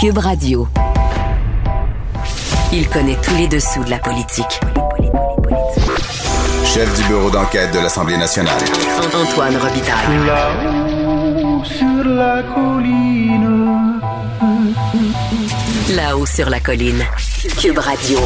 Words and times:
Cube 0.00 0.18
Radio. 0.18 0.68
Il 2.72 2.88
connaît 2.88 3.16
tous 3.20 3.34
les 3.34 3.48
dessous 3.48 3.82
de 3.82 3.90
la 3.90 3.98
politique. 3.98 4.60
Chef 6.64 6.96
du 6.96 7.08
bureau 7.08 7.30
d'enquête 7.30 7.74
de 7.74 7.80
l'Assemblée 7.80 8.16
nationale. 8.16 8.60
Antoine 9.12 9.56
Robitaille. 9.56 10.24
Là-haut 10.24 11.64
sur 11.64 12.04
la 12.04 12.42
colline. 12.44 14.00
Là-haut 15.96 16.26
sur 16.26 16.48
la 16.48 16.60
colline. 16.60 17.02
Cube 17.60 17.78
Radio. 17.78 18.20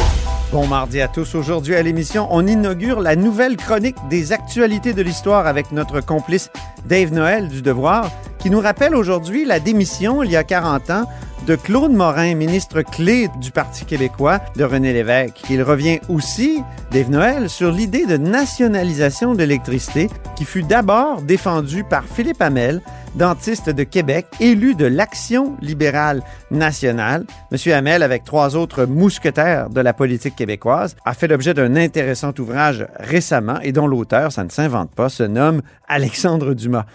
Bon 0.51 0.67
mardi 0.67 1.01
à 1.01 1.07
tous. 1.07 1.33
Aujourd'hui 1.33 1.73
à 1.73 1.81
l'émission, 1.81 2.27
on 2.29 2.45
inaugure 2.45 3.01
la 3.01 3.15
nouvelle 3.15 3.57
chronique 3.57 3.97
des 4.11 4.31
actualités 4.31 4.93
de 4.93 5.01
l'histoire 5.01 5.47
avec 5.47 5.71
notre 5.71 6.01
complice 6.01 6.51
Dave 6.85 7.11
Noël 7.11 7.47
du 7.47 7.63
Devoir, 7.63 8.11
qui 8.37 8.51
nous 8.51 8.59
rappelle 8.59 8.93
aujourd'hui 8.95 9.43
la 9.43 9.59
démission, 9.59 10.21
il 10.21 10.29
y 10.29 10.35
a 10.35 10.43
40 10.43 10.91
ans, 10.91 11.05
de 11.45 11.55
Claude 11.55 11.91
Morin, 11.91 12.35
ministre 12.35 12.81
clé 12.81 13.29
du 13.41 13.51
Parti 13.51 13.85
québécois 13.85 14.39
de 14.55 14.63
René 14.63 14.93
Lévesque. 14.93 15.41
Il 15.49 15.61
revient 15.61 15.99
aussi, 16.07 16.61
Dave 16.91 17.09
Noël, 17.09 17.49
sur 17.49 17.71
l'idée 17.71 18.05
de 18.05 18.15
nationalisation 18.15 19.33
de 19.33 19.39
l'électricité 19.39 20.09
qui 20.35 20.45
fut 20.45 20.63
d'abord 20.63 21.21
défendue 21.21 21.83
par 21.83 22.05
Philippe 22.05 22.41
Hamel, 22.41 22.81
dentiste 23.15 23.69
de 23.69 23.83
Québec, 23.83 24.25
élu 24.39 24.73
de 24.75 24.85
l'Action 24.85 25.57
libérale 25.61 26.23
nationale. 26.49 27.25
Monsieur 27.51 27.73
Hamel, 27.73 28.03
avec 28.03 28.23
trois 28.23 28.55
autres 28.55 28.85
mousquetaires 28.85 29.69
de 29.69 29.81
la 29.81 29.93
politique 29.93 30.35
québécoise, 30.35 30.95
a 31.05 31.13
fait 31.13 31.27
l'objet 31.27 31.53
d'un 31.53 31.75
intéressant 31.75 32.33
ouvrage 32.39 32.87
récemment 32.99 33.59
et 33.61 33.71
dont 33.71 33.87
l'auteur, 33.87 34.31
ça 34.31 34.43
ne 34.43 34.49
s'invente 34.49 34.91
pas, 34.91 35.09
se 35.09 35.23
nomme 35.23 35.61
Alexandre 35.87 36.53
Dumas. 36.53 36.85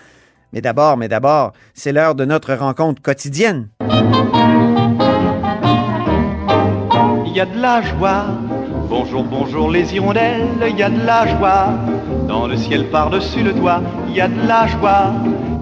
Mais 0.53 0.61
d'abord, 0.61 0.97
mais 0.97 1.09
d'abord, 1.09 1.53
c'est 1.75 1.93
l'heure 1.93 2.15
de 2.15 2.25
notre 2.25 2.55
rencontre 2.55 3.03
quotidienne. 3.03 3.69
Il 7.27 7.33
y 7.35 7.41
a 7.41 7.47
de 7.47 7.61
la 7.61 7.83
joie. 7.83 8.27
Bonjour, 8.89 9.23
bonjour 9.25 9.71
les 9.71 9.95
hirondelles. 9.95 10.49
Il 10.69 10.77
y 10.77 10.83
a 10.83 10.89
de 10.91 11.05
la 11.05 11.27
joie. 11.27 11.69
Dans 12.27 12.47
le 12.47 12.57
ciel 12.57 12.89
par-dessus 12.91 13.43
le 13.43 13.53
toit. 13.53 13.83
Il 14.09 14.15
y 14.17 14.21
a 14.21 14.29
de 14.29 14.47
la 14.49 14.67
joie. 14.67 15.13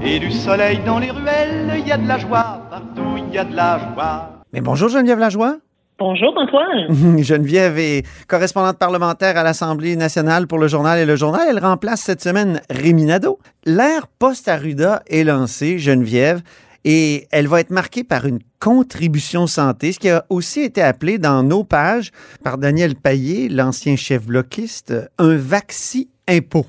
Et 0.03 0.19
du 0.21 0.31
soleil 0.31 0.81
dans 0.87 1.01
les 1.01 1.11
ruelles. 1.11 1.75
Il 1.79 1.87
y 1.87 1.93
a 1.93 1.99
de 1.99 2.07
la 2.07 2.19
joie. 2.19 2.61
Partout, 2.71 3.17
il 3.19 3.35
y 3.35 3.39
a 3.39 3.45
de 3.45 3.55
la 3.55 3.79
joie. 3.79 4.31
Mais 4.53 4.61
bonjour 4.61 4.89
Geneviève 4.89 5.19
Lajoie. 5.19 5.57
Bonjour 5.99 6.35
Antoine. 6.37 7.23
Geneviève 7.23 7.79
est 7.79 8.03
correspondante 8.29 8.79
parlementaire 8.79 9.39
à 9.39 9.43
l'Assemblée 9.43 9.97
nationale 9.97 10.47
pour 10.47 10.59
le 10.59 10.69
journal 10.69 10.99
et 10.99 11.07
le 11.07 11.17
journal. 11.17 11.47
Elle 11.49 11.59
remplace 11.59 12.01
cette 12.01 12.21
semaine 12.21 12.61
Rémi 12.69 13.07
Nadeau. 13.07 13.39
L'ère 13.65 14.07
post-Arruda 14.19 15.01
est 15.09 15.25
lancée, 15.25 15.79
Geneviève, 15.79 16.43
et 16.85 17.27
elle 17.33 17.47
va 17.47 17.61
être 17.61 17.71
marquée 17.71 18.05
par 18.05 18.27
une 18.27 18.41
contribution 18.61 19.47
santé, 19.47 19.93
ce 19.93 19.99
qui 19.99 20.11
a 20.11 20.25
aussi 20.29 20.61
été 20.61 20.83
appelé 20.83 21.17
dans 21.17 21.43
nos 21.43 21.65
pages 21.65 22.11
par 22.45 22.59
Daniel 22.59 22.95
Payet, 22.95 23.49
l'ancien 23.49 23.97
chef 23.97 24.27
bloquiste, 24.27 24.93
un 25.17 25.37
vaccin 25.37 26.03
impôt. 26.29 26.67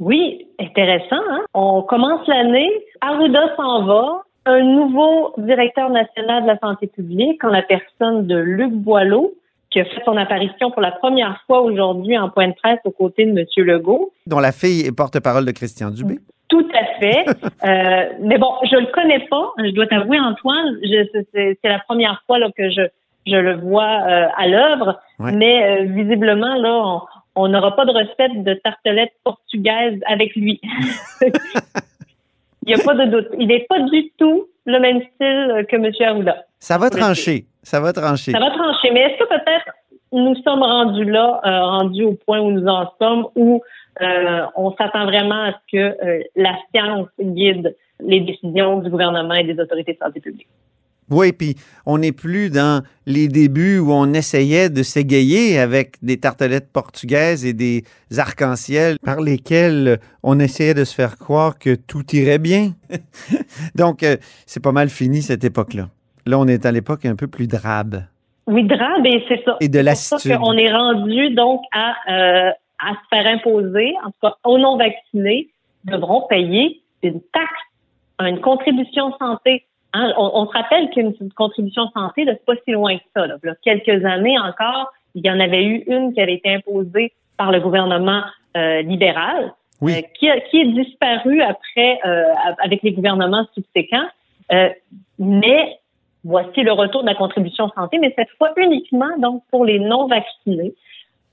Oui, 0.00 0.48
intéressant. 0.60 1.22
Hein? 1.30 1.46
On 1.54 1.80
commence 1.80 2.28
l'année, 2.28 2.70
Arruda 3.00 3.56
s'en 3.56 3.86
va, 3.86 4.22
un 4.46 4.62
nouveau 4.62 5.34
directeur 5.38 5.90
national 5.90 6.44
de 6.44 6.46
la 6.48 6.58
santé 6.58 6.86
publique 6.86 7.42
en 7.44 7.48
la 7.48 7.62
personne 7.62 8.26
de 8.26 8.36
Luc 8.36 8.72
Boileau, 8.72 9.34
qui 9.70 9.80
a 9.80 9.84
fait 9.84 10.02
son 10.04 10.16
apparition 10.16 10.70
pour 10.70 10.80
la 10.80 10.92
première 10.92 11.42
fois 11.46 11.60
aujourd'hui 11.60 12.16
en 12.16 12.30
point 12.30 12.48
de 12.48 12.54
presse 12.54 12.78
aux 12.84 12.92
côtés 12.92 13.26
de 13.26 13.38
M. 13.38 13.44
Legault. 13.58 14.12
Dont 14.26 14.38
la 14.38 14.52
fille 14.52 14.86
est 14.86 14.96
porte-parole 14.96 15.44
de 15.44 15.50
Christian 15.50 15.90
Dubé. 15.90 16.18
Tout 16.48 16.66
à 16.72 17.00
fait. 17.00 17.24
euh, 17.64 18.12
mais 18.20 18.38
bon, 18.38 18.52
je 18.70 18.76
le 18.76 18.86
connais 18.92 19.26
pas. 19.28 19.52
Je 19.58 19.70
dois 19.72 19.86
t'avouer, 19.88 20.20
Antoine, 20.20 20.78
c'est 21.34 21.58
la 21.64 21.80
première 21.80 22.22
fois 22.26 22.38
là, 22.38 22.48
que 22.56 22.70
je, 22.70 22.82
je 23.26 23.36
le 23.36 23.56
vois 23.56 24.00
euh, 24.08 24.28
à 24.36 24.46
l'œuvre. 24.46 25.00
Ouais. 25.18 25.32
Mais 25.32 25.64
euh, 25.64 25.84
visiblement, 25.86 26.54
là, 26.54 27.00
on 27.34 27.48
n'aura 27.48 27.74
pas 27.74 27.84
de 27.84 27.90
recette 27.90 28.44
de 28.44 28.54
tartelette 28.54 29.12
portugaise 29.24 29.98
avec 30.06 30.36
lui. 30.36 30.60
Il 32.66 32.74
n'y 32.74 32.80
a 32.80 32.84
pas 32.84 32.94
de 32.94 33.04
doute. 33.10 33.28
Il 33.38 33.46
n'est 33.46 33.66
pas 33.68 33.80
du 33.80 34.10
tout 34.18 34.46
le 34.66 34.78
même 34.80 35.00
style 35.00 35.66
que 35.68 35.76
M. 35.76 35.90
Arruda. 36.00 36.44
Ça 36.58 36.78
va 36.78 36.90
trancher. 36.90 37.46
Ça 37.62 37.80
va 37.80 37.92
trancher. 37.92 38.32
Ça 38.32 38.40
va 38.40 38.50
trancher. 38.50 38.90
Mais 38.92 39.00
est-ce 39.02 39.18
que 39.18 39.28
peut-être 39.28 39.70
nous 40.12 40.34
sommes 40.42 40.62
rendus 40.62 41.04
là, 41.04 41.40
euh, 41.44 41.64
rendus 41.64 42.04
au 42.04 42.14
point 42.14 42.40
où 42.40 42.50
nous 42.50 42.66
en 42.66 42.90
sommes, 43.00 43.26
où 43.36 43.62
euh, 44.02 44.46
on 44.56 44.72
s'attend 44.76 45.04
vraiment 45.06 45.44
à 45.44 45.52
ce 45.52 45.72
que 45.72 45.78
euh, 45.78 46.22
la 46.34 46.56
science 46.70 47.08
guide 47.20 47.76
les 48.00 48.20
décisions 48.20 48.80
du 48.80 48.90
gouvernement 48.90 49.34
et 49.34 49.44
des 49.44 49.58
autorités 49.60 49.94
de 49.94 49.98
santé 49.98 50.20
publique? 50.20 50.48
Oui, 51.10 51.32
puis 51.32 51.54
on 51.84 51.98
n'est 51.98 52.12
plus 52.12 52.50
dans 52.50 52.82
les 53.06 53.28
débuts 53.28 53.78
où 53.78 53.92
on 53.92 54.12
essayait 54.12 54.70
de 54.70 54.82
s'égayer 54.82 55.58
avec 55.58 55.96
des 56.02 56.18
tartelettes 56.18 56.72
portugaises 56.72 57.46
et 57.46 57.52
des 57.52 57.84
arcs-en-ciel 58.18 58.96
par 59.04 59.20
lesquels 59.20 59.98
on 60.24 60.40
essayait 60.40 60.74
de 60.74 60.84
se 60.84 60.94
faire 60.94 61.16
croire 61.16 61.58
que 61.58 61.76
tout 61.76 62.04
irait 62.12 62.38
bien. 62.38 62.72
Donc, 63.76 64.02
euh, 64.02 64.16
c'est 64.46 64.62
pas 64.62 64.72
mal 64.72 64.88
fini 64.88 65.22
cette 65.22 65.44
époque-là. 65.44 65.88
Là, 66.26 66.38
on 66.40 66.46
est 66.48 66.66
à 66.66 66.72
l'époque 66.72 67.04
un 67.04 67.14
peu 67.14 67.28
plus 67.28 67.46
drabe. 67.46 68.02
Oui, 68.48 68.64
drabe, 68.64 69.06
et 69.06 69.24
c'est 69.28 69.42
ça. 69.44 69.56
Et 69.60 69.68
de 69.68 69.78
lassitude. 69.78 70.36
qu'on 70.38 70.56
est 70.56 70.72
rendu 70.72 71.30
donc 71.30 71.62
à, 71.72 71.94
euh, 72.08 72.50
à 72.80 72.92
se 72.92 73.08
faire 73.10 73.26
imposer, 73.26 73.94
en 74.04 74.10
tout 74.10 74.18
cas 74.22 74.34
aux 74.44 74.58
non-vaccinés, 74.58 75.50
devront 75.84 76.26
payer 76.28 76.80
une 77.02 77.20
taxe, 77.32 77.52
une 78.20 78.40
contribution 78.40 79.16
santé. 79.18 79.66
Hein, 79.96 80.12
on, 80.18 80.30
on 80.40 80.46
se 80.46 80.52
rappelle 80.52 80.90
qu'une 80.90 81.14
contribution 81.34 81.84
santé, 81.94 82.24
c'est 82.26 82.44
pas 82.44 82.52
si 82.64 82.72
loin 82.72 82.96
que 82.98 83.04
ça. 83.14 83.26
Là. 83.26 83.36
Quelques 83.62 84.04
années 84.04 84.38
encore, 84.38 84.92
il 85.14 85.24
y 85.26 85.30
en 85.30 85.40
avait 85.40 85.64
eu 85.64 85.84
une 85.86 86.12
qui 86.12 86.20
avait 86.20 86.34
été 86.34 86.54
imposée 86.54 87.12
par 87.38 87.50
le 87.52 87.60
gouvernement 87.60 88.22
euh, 88.56 88.82
libéral, 88.82 89.52
Oui. 89.80 89.92
euh, 89.96 90.02
qui, 90.18 90.28
a- 90.28 90.40
qui 90.40 90.56
est 90.60 90.66
disparue 90.80 91.40
après 91.42 91.98
euh, 92.04 92.24
avec 92.66 92.82
les 92.82 92.92
gouvernements 92.92 93.46
subséquents. 93.54 94.08
Mais 95.18 95.78
voici 96.24 96.62
le 96.62 96.72
retour 96.72 97.02
de 97.02 97.06
la 97.06 97.14
contribution 97.14 97.68
santé, 97.74 97.98
mais 97.98 98.12
cette 98.16 98.30
fois 98.38 98.50
uniquement 98.56 99.16
donc 99.18 99.42
pour 99.50 99.64
les 99.64 99.78
non 99.78 100.06
vaccinés. 100.08 100.74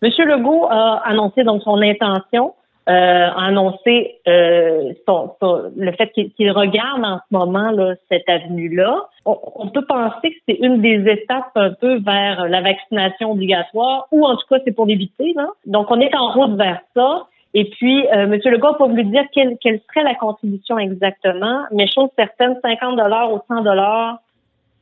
Monsieur 0.01 0.25
Legault 0.25 0.65
a 0.69 1.01
annoncé 1.05 1.43
donc 1.43 1.61
son 1.63 1.81
intention, 1.81 2.53
euh, 2.89 3.29
annoncé 3.37 4.19
euh, 4.27 4.93
son- 5.07 5.35
le 5.75 5.91
fait 5.93 6.11
qu'il 6.11 6.51
regarde 6.51 7.03
en 7.03 7.17
ce 7.17 7.35
moment 7.35 7.71
cette 8.09 8.27
avenue-là. 8.27 9.07
On, 9.25 9.69
peut 9.69 9.85
penser 9.85 10.31
que 10.31 10.37
c'est 10.47 10.57
une 10.59 10.81
des 10.81 11.09
étapes 11.09 11.51
un 11.55 11.71
peu 11.71 11.99
vers 11.99 12.47
la 12.49 12.61
vaccination 12.61 13.31
obligatoire, 13.31 14.07
ou 14.11 14.25
en 14.25 14.35
tout 14.35 14.45
cas 14.49 14.57
c'est 14.65 14.73
pour 14.73 14.85
l'éviter. 14.85 15.33
Donc 15.65 15.91
on 15.91 15.99
est 16.01 16.13
en 16.15 16.31
route 16.31 16.57
vers 16.57 16.81
ça. 16.93 17.27
Et 17.55 17.65
puis, 17.65 18.05
euh, 18.07 18.23
M. 18.23 18.33
Legault 18.43 18.71
n'a 18.71 18.77
pas 18.77 19.03
dire 19.03 19.23
quelle, 19.31 19.57
quelle 19.61 19.79
serait 19.87 20.03
la 20.03 20.15
contribution 20.15 20.79
exactement, 20.79 21.61
mais 21.71 21.87
chose 21.87 22.09
certaine, 22.17 22.55
50 22.63 22.99
ou 23.31 23.39
100 23.47 24.17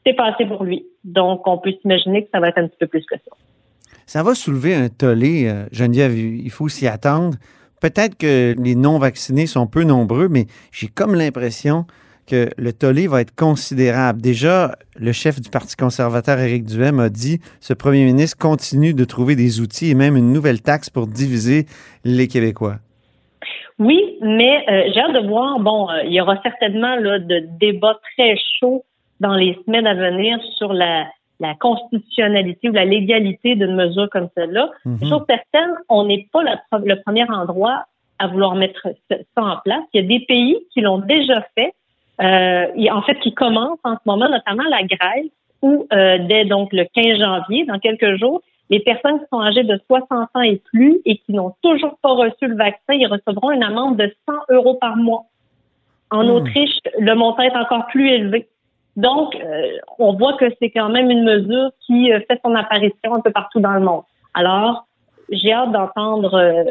c'est 0.05 0.13
passé 0.13 0.45
pour 0.45 0.63
lui. 0.63 0.85
Donc, 1.03 1.45
on 1.47 1.57
peut 1.57 1.73
s'imaginer 1.81 2.23
que 2.23 2.29
ça 2.31 2.39
va 2.39 2.47
être 2.47 2.57
un 2.57 2.67
petit 2.67 2.77
peu 2.79 2.87
plus 2.87 3.05
que 3.05 3.15
ça. 3.15 3.35
Ça 4.05 4.23
va 4.23 4.33
soulever 4.35 4.73
un 4.73 4.89
tollé, 4.89 5.47
euh, 5.47 5.65
Geneviève, 5.71 6.17
il 6.17 6.49
faut 6.49 6.69
s'y 6.69 6.87
attendre. 6.87 7.37
Peut-être 7.81 8.15
que 8.15 8.55
les 8.57 8.75
non-vaccinés 8.75 9.47
sont 9.47 9.67
peu 9.67 9.83
nombreux, 9.83 10.29
mais 10.29 10.45
j'ai 10.71 10.87
comme 10.87 11.15
l'impression 11.15 11.85
que 12.27 12.49
le 12.57 12.73
tollé 12.73 13.07
va 13.07 13.21
être 13.21 13.35
considérable. 13.35 14.21
Déjà, 14.21 14.75
le 14.95 15.11
chef 15.11 15.41
du 15.41 15.49
Parti 15.49 15.75
conservateur, 15.75 16.39
Éric 16.39 16.65
Duhem, 16.65 16.99
a 16.99 17.09
dit 17.09 17.39
ce 17.59 17.73
premier 17.73 18.05
ministre 18.05 18.37
continue 18.37 18.93
de 18.93 19.03
trouver 19.03 19.35
des 19.35 19.59
outils 19.59 19.89
et 19.89 19.95
même 19.95 20.15
une 20.15 20.31
nouvelle 20.31 20.61
taxe 20.61 20.91
pour 20.91 21.07
diviser 21.07 21.65
les 22.05 22.27
Québécois. 22.27 22.75
Oui, 23.79 23.99
mais 24.21 24.63
euh, 24.69 24.91
j'ai 24.93 25.01
hâte 25.01 25.13
de 25.13 25.27
voir. 25.27 25.59
Bon, 25.59 25.89
euh, 25.89 26.03
il 26.05 26.13
y 26.13 26.21
aura 26.21 26.39
certainement 26.43 26.95
là, 26.97 27.17
de 27.17 27.47
débats 27.59 27.99
très 28.15 28.35
chauds 28.59 28.85
dans 29.19 29.33
les 29.33 29.57
semaines 29.65 29.87
à 29.87 29.95
venir 29.95 30.37
sur 30.57 30.71
la, 30.71 31.07
la 31.41 31.53
constitutionnalité 31.55 32.69
ou 32.69 32.73
la 32.73 32.85
légalité 32.85 33.55
d'une 33.55 33.75
mesure 33.75 34.09
comme 34.09 34.29
celle-là. 34.35 34.69
Mhm. 34.85 34.99
Chose 35.09 35.23
certaine, 35.27 35.73
on 35.89 36.05
n'est 36.05 36.27
pas 36.31 36.43
la- 36.43 36.61
le 36.91 36.95
premier 37.03 37.25
endroit 37.29 37.85
à 38.19 38.27
vouloir 38.27 38.53
mettre 38.55 38.87
ça 39.09 39.43
en 39.43 39.57
place. 39.65 39.83
Il 39.93 40.01
y 40.01 40.05
a 40.05 40.07
des 40.07 40.23
pays 40.25 40.57
qui 40.71 40.81
l'ont 40.81 40.99
déjà 40.99 41.43
fait, 41.57 41.73
euh, 42.21 42.67
et 42.75 42.91
en 42.91 43.01
fait 43.01 43.15
qui 43.19 43.33
commencent 43.33 43.79
en 43.83 43.95
ce 43.95 44.01
moment, 44.05 44.29
notamment 44.29 44.63
la 44.69 44.83
Grèce, 44.83 45.31
où 45.63 45.87
euh, 45.91 46.17
dès 46.29 46.45
donc 46.45 46.71
le 46.73 46.85
15 46.93 47.17
janvier, 47.17 47.65
dans 47.65 47.79
quelques 47.79 48.15
jours, 48.19 48.41
les 48.69 48.79
personnes 48.79 49.19
qui 49.19 49.25
sont 49.33 49.41
âgées 49.41 49.63
de 49.63 49.79
60 49.87 50.29
ans 50.33 50.41
et 50.41 50.61
plus 50.71 51.01
et 51.05 51.17
qui 51.17 51.33
n'ont 51.33 51.53
toujours 51.63 51.97
pas 52.01 52.11
reçu 52.13 52.47
le 52.47 52.55
vaccin, 52.55 52.93
ils 52.93 53.07
recevront 53.07 53.51
une 53.51 53.63
amende 53.63 53.97
de 53.97 54.13
100 54.29 54.35
euros 54.55 54.75
par 54.75 54.95
mois. 54.95 55.23
En 56.11 56.23
Hmm. 56.25 56.29
Autriche, 56.35 56.77
le 56.99 57.13
montant 57.15 57.41
est 57.43 57.55
encore 57.55 57.87
plus 57.87 58.07
élevé. 58.09 58.47
Donc, 58.97 59.35
euh, 59.35 59.77
on 59.99 60.13
voit 60.13 60.33
que 60.33 60.45
c'est 60.59 60.69
quand 60.69 60.89
même 60.89 61.09
une 61.09 61.23
mesure 61.23 61.71
qui 61.85 62.11
euh, 62.11 62.19
fait 62.27 62.39
son 62.43 62.53
apparition 62.55 63.13
un 63.13 63.21
peu 63.21 63.31
partout 63.31 63.59
dans 63.59 63.71
le 63.71 63.79
monde. 63.79 64.03
Alors, 64.33 64.85
j'ai 65.29 65.53
hâte 65.53 65.71
d'entendre 65.71 66.33
euh, 66.33 66.63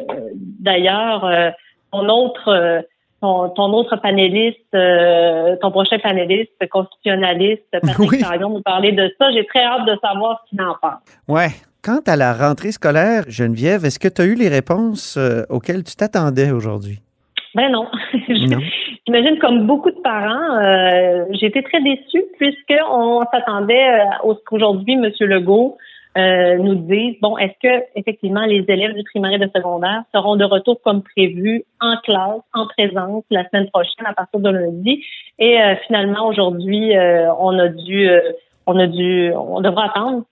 d'ailleurs 0.61 1.25
euh, 1.25 1.51
ton 1.93 2.09
autre 2.09 2.85
ton, 3.23 3.51
ton 3.51 3.73
autre 3.75 3.97
panéliste, 3.97 4.59
ton 4.73 5.71
prochain 5.71 5.99
panéliste 5.99 6.53
constitutionnaliste, 6.71 7.65
Patrick 7.71 7.99
Oui. 8.11 8.23
Nous 8.41 8.63
parler 8.63 8.93
de 8.93 9.13
ça. 9.19 9.31
J'ai 9.33 9.45
très 9.45 9.63
hâte 9.63 9.87
de 9.87 9.97
savoir 10.03 10.43
ce 10.45 10.51
qu'il 10.51 10.63
en 10.63 10.75
pense. 10.81 11.01
Ouais. 11.29 11.51
Quant 11.83 12.01
à 12.07 12.17
la 12.17 12.33
rentrée 12.33 12.73
scolaire, 12.73 13.25
Geneviève, 13.29 13.85
est-ce 13.85 13.99
que 13.99 14.09
tu 14.09 14.23
as 14.23 14.25
eu 14.25 14.35
les 14.35 14.49
réponses 14.49 15.19
auxquelles 15.51 15.85
tu 15.85 15.97
t'attendais 15.97 16.51
aujourd'hui? 16.51 17.01
Ben 17.55 17.71
non. 17.71 17.87
Non. 18.29 18.61
J'imagine 19.07 19.39
comme 19.39 19.67
beaucoup 19.67 19.91
de 19.91 20.01
parents, 20.01 20.59
euh, 20.59 21.25
été 21.33 21.63
très 21.63 21.81
déçue 21.83 22.25
puisqu'on 22.39 23.25
s'attendait 23.33 24.01
euh, 24.01 24.35
qu'aujourd'hui, 24.47 24.95
M. 24.95 25.11
Legault 25.21 25.79
euh, 26.19 26.57
nous 26.59 26.75
dise, 26.75 27.15
bon, 27.21 27.39
est-ce 27.39 27.55
que 27.63 27.85
effectivement 27.95 28.45
les 28.45 28.65
élèves 28.67 28.95
du 28.95 29.05
primaire 29.05 29.33
et 29.33 29.39
de 29.39 29.51
secondaire 29.55 30.03
seront 30.13 30.37
de 30.37 30.45
retour 30.45 30.81
comme 30.83 31.03
prévu 31.03 31.65
en 31.81 31.97
classe, 31.99 32.43
en 32.53 32.67
présence 32.67 33.25
la 33.31 33.49
semaine 33.49 33.71
prochaine 33.71 34.07
à 34.07 34.13
partir 34.13 34.41
de 34.41 34.51
lundi? 34.51 35.05
Et 35.39 35.61
euh, 35.61 35.77
finalement, 35.87 36.27
aujourd'hui, 36.27 36.97
euh, 36.97 37.33
on 37.39 37.57
a 37.59 37.69
dû, 37.69 38.09
euh, 38.09 38.21
on 38.67 38.79
a 38.79 38.87
dû, 38.87 39.33
on 39.35 39.61
devra 39.61 39.87
attendre 39.87 40.25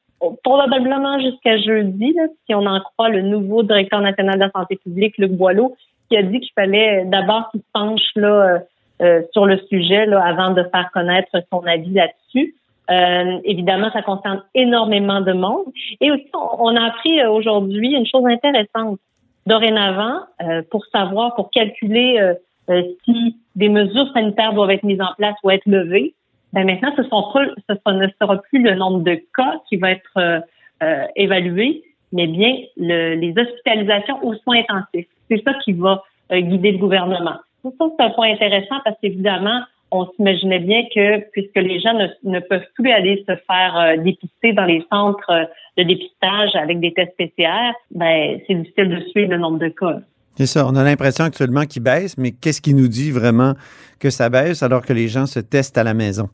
probablement 0.42 1.20
jusqu'à 1.20 1.58
jeudi, 1.58 2.12
là, 2.12 2.24
si 2.46 2.54
on 2.54 2.66
en 2.66 2.80
croit 2.80 3.08
le 3.08 3.22
nouveau 3.22 3.62
directeur 3.62 4.00
national 4.00 4.34
de 4.34 4.44
la 4.44 4.50
santé 4.50 4.76
publique, 4.76 5.16
Luc 5.16 5.30
Boileau, 5.30 5.76
qui 6.08 6.16
a 6.16 6.22
dit 6.22 6.40
qu'il 6.40 6.52
fallait 6.54 7.04
d'abord 7.04 7.50
qu'il 7.50 7.60
se 7.60 7.66
penche 7.72 8.10
là, 8.16 8.28
euh, 8.28 8.58
euh, 9.02 9.22
sur 9.32 9.46
le 9.46 9.58
sujet 9.68 10.06
là, 10.06 10.24
avant 10.24 10.50
de 10.50 10.62
faire 10.64 10.90
connaître 10.92 11.30
son 11.52 11.60
avis 11.66 11.92
là-dessus. 11.92 12.54
Euh, 12.90 13.38
évidemment, 13.44 13.90
ça 13.92 14.02
concerne 14.02 14.42
énormément 14.54 15.20
de 15.20 15.32
monde. 15.32 15.66
Et 16.00 16.10
aussi, 16.10 16.26
on, 16.34 16.74
a 16.74 16.86
appris 16.86 17.20
euh, 17.20 17.30
aujourd'hui 17.30 17.94
une 17.94 18.06
chose 18.06 18.24
intéressante. 18.26 18.98
Dorénavant, 19.46 20.20
euh, 20.42 20.62
pour 20.70 20.84
savoir, 20.86 21.34
pour 21.34 21.50
calculer 21.50 22.18
euh, 22.18 22.34
euh, 22.70 22.82
si 23.04 23.36
des 23.56 23.68
mesures 23.68 24.10
sanitaires 24.12 24.52
doivent 24.52 24.70
être 24.70 24.84
mises 24.84 25.00
en 25.00 25.14
place 25.16 25.34
ou 25.42 25.50
être 25.50 25.66
levées, 25.66 26.14
ben 26.54 26.64
maintenant, 26.64 26.92
ce, 26.96 27.02
sont 27.04 27.30
pas, 27.32 27.44
ce 27.68 27.74
sera- 27.76 27.92
ne 27.92 28.08
sera 28.20 28.36
plus 28.42 28.62
le 28.62 28.74
nombre 28.74 29.00
de 29.00 29.20
cas 29.36 29.60
qui 29.68 29.76
va 29.76 29.90
être 29.90 30.42
évalué, 31.16 31.82
mais 32.12 32.26
bien 32.26 32.56
le- 32.78 33.14
les 33.16 33.34
hospitalisations 33.36 34.24
aux 34.24 34.34
soins 34.36 34.60
intensifs. 34.60 35.08
C'est 35.30 35.42
ça 35.44 35.54
qui 35.64 35.72
va 35.72 36.02
euh, 36.32 36.40
guider 36.40 36.72
le 36.72 36.78
gouvernement. 36.78 37.36
Que 37.62 37.70
c'est 37.78 38.04
un 38.04 38.10
point 38.10 38.32
intéressant 38.32 38.76
parce 38.84 38.96
qu'évidemment, 39.00 39.62
on 39.90 40.06
s'imaginait 40.14 40.60
bien 40.60 40.82
que 40.94 41.20
puisque 41.32 41.56
les 41.56 41.80
gens 41.80 41.94
ne, 41.94 42.06
ne 42.24 42.40
peuvent 42.40 42.66
plus 42.74 42.90
aller 42.90 43.24
se 43.26 43.34
faire 43.46 43.76
euh, 43.76 43.96
dépister 43.96 44.52
dans 44.52 44.64
les 44.64 44.84
centres 44.92 45.30
euh, 45.30 45.44
de 45.76 45.82
dépistage 45.84 46.54
avec 46.54 46.80
des 46.80 46.92
tests 46.92 47.16
PCR, 47.16 47.72
ben 47.90 48.38
c'est 48.46 48.54
difficile 48.54 48.88
de 48.90 49.00
suivre 49.10 49.30
le 49.30 49.38
nombre 49.38 49.58
de 49.58 49.68
cas. 49.68 50.00
C'est 50.36 50.46
ça. 50.46 50.66
On 50.66 50.76
a 50.76 50.84
l'impression 50.84 51.24
actuellement 51.24 51.64
qu'il 51.64 51.82
baisse, 51.82 52.16
mais 52.16 52.30
qu'est-ce 52.30 52.60
qui 52.60 52.74
nous 52.74 52.88
dit 52.88 53.10
vraiment 53.10 53.54
que 53.98 54.10
ça 54.10 54.28
baisse 54.28 54.62
alors 54.62 54.84
que 54.84 54.92
les 54.92 55.08
gens 55.08 55.26
se 55.26 55.40
testent 55.40 55.78
à 55.78 55.84
la 55.84 55.94
maison, 55.94 56.28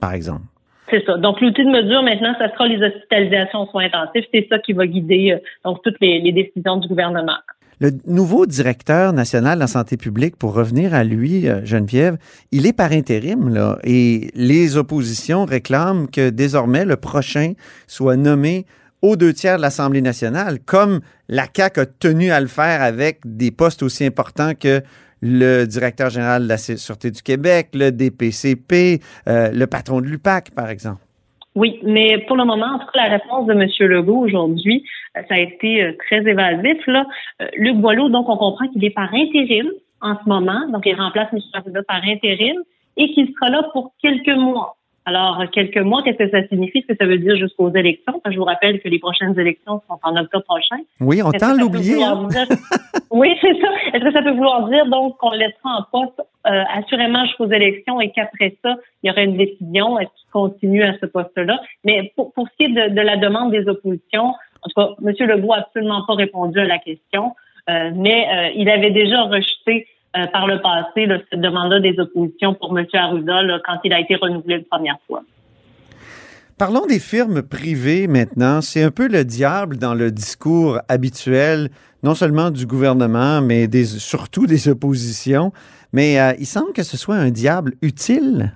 par 0.00 0.12
exemple? 0.12 0.42
C'est 0.88 1.04
ça. 1.04 1.16
Donc, 1.16 1.40
l'outil 1.40 1.64
de 1.64 1.70
mesure, 1.70 2.02
maintenant, 2.02 2.34
ça 2.38 2.50
sera 2.52 2.66
les 2.66 2.82
hospitalisations 2.82 3.62
aux 3.62 3.66
soins 3.66 3.84
intensifs. 3.84 4.26
C'est 4.32 4.46
ça 4.48 4.58
qui 4.58 4.72
va 4.72 4.86
guider 4.86 5.32
euh, 5.32 5.38
donc 5.64 5.82
toutes 5.82 5.98
les, 6.00 6.20
les 6.20 6.32
décisions 6.32 6.76
du 6.76 6.88
gouvernement. 6.88 7.38
Le 7.80 7.92
nouveau 8.06 8.44
directeur 8.44 9.14
national 9.14 9.56
de 9.56 9.60
la 9.60 9.66
santé 9.66 9.96
publique, 9.96 10.36
pour 10.36 10.52
revenir 10.52 10.92
à 10.92 11.02
lui, 11.02 11.48
euh, 11.48 11.64
Geneviève, 11.64 12.18
il 12.52 12.66
est 12.66 12.74
par 12.74 12.92
intérim, 12.92 13.48
là, 13.48 13.78
et 13.84 14.30
les 14.34 14.76
oppositions 14.76 15.46
réclament 15.46 16.06
que 16.06 16.28
désormais 16.28 16.84
le 16.84 16.96
prochain 16.96 17.54
soit 17.86 18.16
nommé 18.16 18.66
aux 19.00 19.16
deux 19.16 19.32
tiers 19.32 19.56
de 19.56 19.62
l'Assemblée 19.62 20.02
nationale, 20.02 20.58
comme 20.60 21.00
la 21.30 21.46
CAQ 21.50 21.80
a 21.80 21.86
tenu 21.86 22.30
à 22.30 22.40
le 22.40 22.48
faire 22.48 22.82
avec 22.82 23.20
des 23.24 23.50
postes 23.50 23.82
aussi 23.82 24.04
importants 24.04 24.52
que 24.54 24.82
le 25.22 25.64
directeur 25.64 26.10
général 26.10 26.42
de 26.42 26.48
la 26.48 26.58
Sûreté 26.58 27.10
du 27.10 27.22
Québec, 27.22 27.70
le 27.72 27.92
DPCP, 27.92 29.00
euh, 29.26 29.50
le 29.52 29.66
patron 29.66 30.02
de 30.02 30.06
l'UPAC, 30.06 30.50
par 30.50 30.68
exemple. 30.68 31.00
Oui, 31.56 31.80
mais 31.82 32.18
pour 32.28 32.36
le 32.36 32.44
moment, 32.44 32.66
en 32.66 32.78
tout 32.78 32.86
cas, 32.94 33.08
la 33.08 33.16
réponse 33.18 33.46
de 33.46 33.52
M. 33.54 33.68
Legault 33.90 34.18
aujourd'hui, 34.18 34.84
euh, 35.16 35.22
ça 35.28 35.34
a 35.34 35.38
été 35.38 35.82
euh, 35.82 35.92
très 36.06 36.18
évasif. 36.18 36.86
Là. 36.86 37.04
Euh, 37.42 37.46
Luc 37.56 37.76
Boileau, 37.76 38.08
donc, 38.08 38.28
on 38.28 38.36
comprend 38.36 38.68
qu'il 38.68 38.84
est 38.84 38.90
par 38.90 39.12
intérim 39.12 39.66
en 40.00 40.14
ce 40.22 40.28
moment, 40.28 40.66
donc 40.72 40.82
il 40.86 40.94
remplace 40.94 41.28
M. 41.32 41.40
Arruda 41.52 41.82
par 41.82 42.00
intérim 42.06 42.56
et 42.96 43.12
qu'il 43.12 43.26
sera 43.34 43.50
là 43.50 43.64
pour 43.72 43.92
quelques 44.00 44.28
mois. 44.34 44.76
Alors, 45.06 45.42
quelques 45.50 45.78
mois, 45.78 46.02
qu'est-ce 46.04 46.18
que 46.18 46.30
ça 46.30 46.46
signifie? 46.48 46.78
Est-ce 46.78 46.86
que 46.88 46.96
ça 46.96 47.06
veut 47.06 47.18
dire 47.18 47.34
jusqu'aux 47.34 47.70
élections? 47.74 48.20
Je 48.30 48.36
vous 48.36 48.44
rappelle 48.44 48.80
que 48.80 48.88
les 48.88 48.98
prochaines 48.98 49.36
élections 49.38 49.80
sont 49.88 49.98
en 50.02 50.16
octobre 50.16 50.44
prochain. 50.44 50.76
Oui, 51.00 51.20
on 51.22 51.32
tend 51.32 51.54
l'oublier. 51.54 52.02
hein? 52.04 52.28
dire- 52.28 52.46
oui, 53.10 53.30
c'est 53.40 53.54
ça. 53.60 53.68
Est-ce 53.92 54.04
que 54.04 54.12
ça 54.12 54.22
peut 54.22 54.30
vouloir 54.32 54.68
dire 54.68 54.86
donc 54.86 55.16
qu'on 55.16 55.30
laissera 55.32 55.78
en 55.78 55.82
poste 55.90 56.20
euh, 56.46 56.62
assurément 56.74 57.24
jusqu'aux 57.26 57.50
élections 57.50 58.00
et 58.00 58.10
qu'après 58.12 58.56
ça, 58.62 58.76
il 59.02 59.08
y 59.08 59.10
aurait 59.10 59.24
une 59.24 59.36
décision, 59.36 59.98
est-ce 59.98 60.08
qu'il 60.08 60.30
continue 60.32 60.82
à 60.82 60.94
ce 60.98 61.06
poste-là? 61.06 61.60
Mais 61.84 62.12
pour, 62.16 62.32
ce 62.36 62.56
qui 62.56 62.64
est 62.64 62.90
de, 62.90 63.00
la 63.00 63.16
demande 63.16 63.50
des 63.50 63.68
oppositions, 63.68 64.34
en 64.62 64.68
tout 64.68 64.74
cas, 64.74 64.88
M. 65.04 65.28
Legault 65.28 65.48
n'a 65.48 65.60
absolument 65.60 66.02
pas 66.06 66.14
répondu 66.14 66.58
à 66.58 66.64
la 66.64 66.78
question, 66.78 67.34
euh, 67.68 67.90
mais 67.94 68.26
euh, 68.28 68.52
il 68.56 68.70
avait 68.70 68.90
déjà 68.90 69.22
rejeté 69.22 69.86
par 70.32 70.48
le 70.48 70.60
passé 70.60 71.06
cette 71.30 71.40
demande-là 71.40 71.78
des 71.78 71.96
oppositions 72.00 72.54
pour 72.54 72.76
M. 72.76 72.84
Arruda 72.92 73.42
quand 73.64 73.78
il 73.84 73.92
a 73.92 74.00
été 74.00 74.16
renouvelé 74.16 74.56
une 74.56 74.64
première 74.64 74.98
fois. 75.06 75.22
Parlons 76.60 76.84
des 76.84 76.98
firmes 76.98 77.40
privées 77.40 78.06
maintenant. 78.06 78.60
C'est 78.60 78.82
un 78.82 78.90
peu 78.90 79.08
le 79.08 79.24
diable 79.24 79.78
dans 79.78 79.94
le 79.94 80.10
discours 80.10 80.78
habituel, 80.88 81.70
non 82.02 82.14
seulement 82.14 82.50
du 82.50 82.66
gouvernement, 82.66 83.40
mais 83.40 83.66
des, 83.66 83.86
surtout 83.86 84.46
des 84.46 84.68
oppositions. 84.68 85.52
Mais 85.92 86.18
euh, 86.20 86.32
il 86.38 86.46
semble 86.46 86.72
que 86.72 86.82
ce 86.82 86.96
soit 86.96 87.16
un 87.16 87.30
diable 87.30 87.74
utile. 87.82 88.52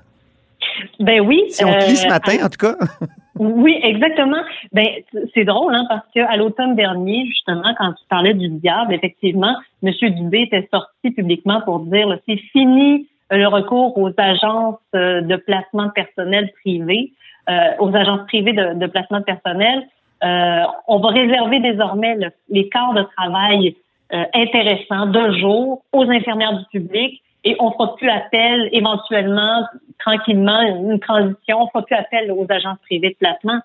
Ben 1.00 1.20
oui. 1.20 1.42
Si 1.50 1.64
on 1.64 1.72
te 1.72 1.84
lit 1.84 1.96
ce 1.96 2.06
euh, 2.06 2.10
matin, 2.10 2.32
en 2.44 2.48
tout 2.48 2.58
cas. 2.58 2.76
Oui, 3.36 3.76
exactement. 3.82 4.38
Ben, 4.72 4.86
c'est 5.34 5.42
drôle, 5.42 5.74
hein, 5.74 5.86
parce 5.88 6.04
qu'à 6.14 6.36
l'automne 6.36 6.76
dernier, 6.76 7.26
justement, 7.26 7.74
quand 7.78 7.92
tu 7.94 8.04
parlais 8.08 8.32
du 8.32 8.48
diable, 8.48 8.94
effectivement, 8.94 9.56
M. 9.82 9.92
Dubé 10.02 10.42
était 10.42 10.68
sorti 10.72 11.10
publiquement 11.10 11.60
pour 11.62 11.80
dire 11.80 12.16
c'est 12.28 12.36
fini 12.52 13.08
euh, 13.32 13.36
le 13.38 13.48
recours 13.48 13.98
aux 13.98 14.12
agences 14.16 14.78
de 14.92 15.34
placement 15.34 15.86
de 15.86 15.90
personnel 15.90 16.52
privé, 16.62 17.10
euh, 17.50 17.54
aux 17.80 17.92
agences 17.96 18.24
privées 18.28 18.52
de, 18.52 18.74
de 18.78 18.86
placement 18.86 19.18
de 19.18 19.24
personnel. 19.24 19.82
Euh, 20.22 20.62
on 20.86 21.00
va 21.00 21.08
réserver 21.08 21.58
désormais 21.58 22.14
le- 22.14 22.30
les 22.50 22.68
quarts 22.68 22.94
de 22.94 23.02
travail 23.16 23.74
euh, 24.14 24.24
intéressants 24.34 25.06
de 25.06 25.38
jour 25.38 25.82
aux 25.92 26.10
infirmières 26.10 26.58
du 26.58 26.64
public 26.66 27.22
et 27.44 27.56
on 27.58 27.72
fera 27.72 27.94
plus 27.96 28.08
appel 28.08 28.68
éventuellement, 28.72 29.64
tranquillement, 29.98 30.60
une 30.60 30.98
transition, 31.00 31.62
on 31.62 31.68
fera 31.68 31.82
plus 31.82 31.96
appel 31.96 32.32
aux 32.32 32.46
agences 32.48 32.78
privées 32.82 33.10
de 33.10 33.16
placement. 33.16 33.60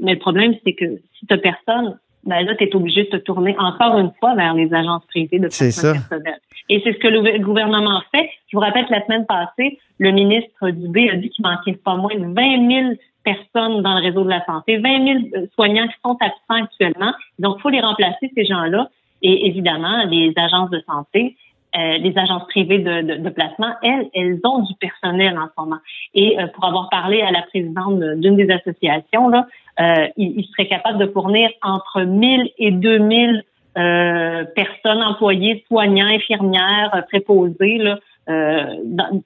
Mais 0.00 0.14
le 0.14 0.18
problème, 0.18 0.54
c'est 0.64 0.74
que 0.74 0.98
si 1.18 1.26
tu 1.26 1.38
personne, 1.38 1.98
ben 2.24 2.44
là, 2.44 2.54
tu 2.54 2.64
es 2.64 2.76
obligé 2.76 3.04
de 3.04 3.10
te 3.10 3.16
tourner 3.16 3.56
encore 3.58 3.98
une 3.98 4.12
fois 4.20 4.34
vers 4.34 4.54
les 4.54 4.72
agences 4.72 5.04
privées 5.06 5.38
de 5.38 5.48
placement 5.48 5.70
ça. 5.70 5.92
personnel. 5.92 6.38
Et 6.68 6.80
c'est 6.84 6.92
ce 6.92 6.98
que 6.98 7.08
le 7.08 7.38
gouvernement 7.38 8.00
fait. 8.14 8.30
Je 8.48 8.56
vous 8.56 8.60
rappelle 8.60 8.86
que 8.86 8.92
la 8.92 9.04
semaine 9.04 9.26
passée, 9.26 9.78
le 9.98 10.10
ministre 10.10 10.70
Dubé 10.70 11.10
a 11.10 11.16
dit 11.16 11.30
qu'il 11.30 11.44
manquait 11.44 11.74
pas 11.74 11.96
moins 11.96 12.14
de 12.14 12.26
20 12.32 12.70
000 12.70 12.94
personnes 13.24 13.82
dans 13.82 13.94
le 13.98 14.02
réseau 14.02 14.24
de 14.24 14.30
la 14.30 14.44
santé, 14.44 14.78
20 14.78 15.04
000 15.04 15.18
euh, 15.34 15.46
soignants 15.54 15.86
qui 15.86 15.94
sont 16.04 16.16
absents 16.20 16.64
actuellement. 16.64 17.12
Donc, 17.38 17.56
il 17.58 17.62
faut 17.62 17.68
les 17.68 17.80
remplacer, 17.80 18.30
ces 18.34 18.44
gens-là. 18.44 18.88
Et 19.22 19.46
évidemment, 19.46 20.04
les 20.04 20.32
agences 20.36 20.70
de 20.70 20.82
santé, 20.86 21.36
euh, 21.76 21.96
les 21.98 22.12
agences 22.18 22.46
privées 22.48 22.80
de, 22.80 23.00
de, 23.00 23.22
de, 23.22 23.30
placement, 23.30 23.72
elles, 23.82 24.10
elles 24.14 24.38
ont 24.44 24.60
du 24.60 24.74
personnel 24.74 25.38
en 25.38 25.46
ce 25.46 25.52
moment. 25.56 25.78
Et 26.12 26.38
euh, 26.38 26.46
pour 26.48 26.66
avoir 26.66 26.90
parlé 26.90 27.22
à 27.22 27.30
la 27.30 27.42
présidente 27.42 27.98
d'une 28.16 28.36
des 28.36 28.50
associations, 28.50 29.28
là, 29.28 29.46
euh, 29.80 30.06
ils, 30.18 30.34
ils, 30.40 30.48
seraient 30.52 30.68
capables 30.68 30.98
de 30.98 31.06
fournir 31.06 31.48
entre 31.62 32.02
1000 32.02 32.50
et 32.58 32.72
2000 32.72 33.42
euh, 33.78 34.44
personnes 34.54 35.02
employées, 35.02 35.64
soignants, 35.66 36.08
infirmières, 36.08 37.04
préposées, 37.08 37.78
là, 37.78 37.98
dans, 38.26 39.22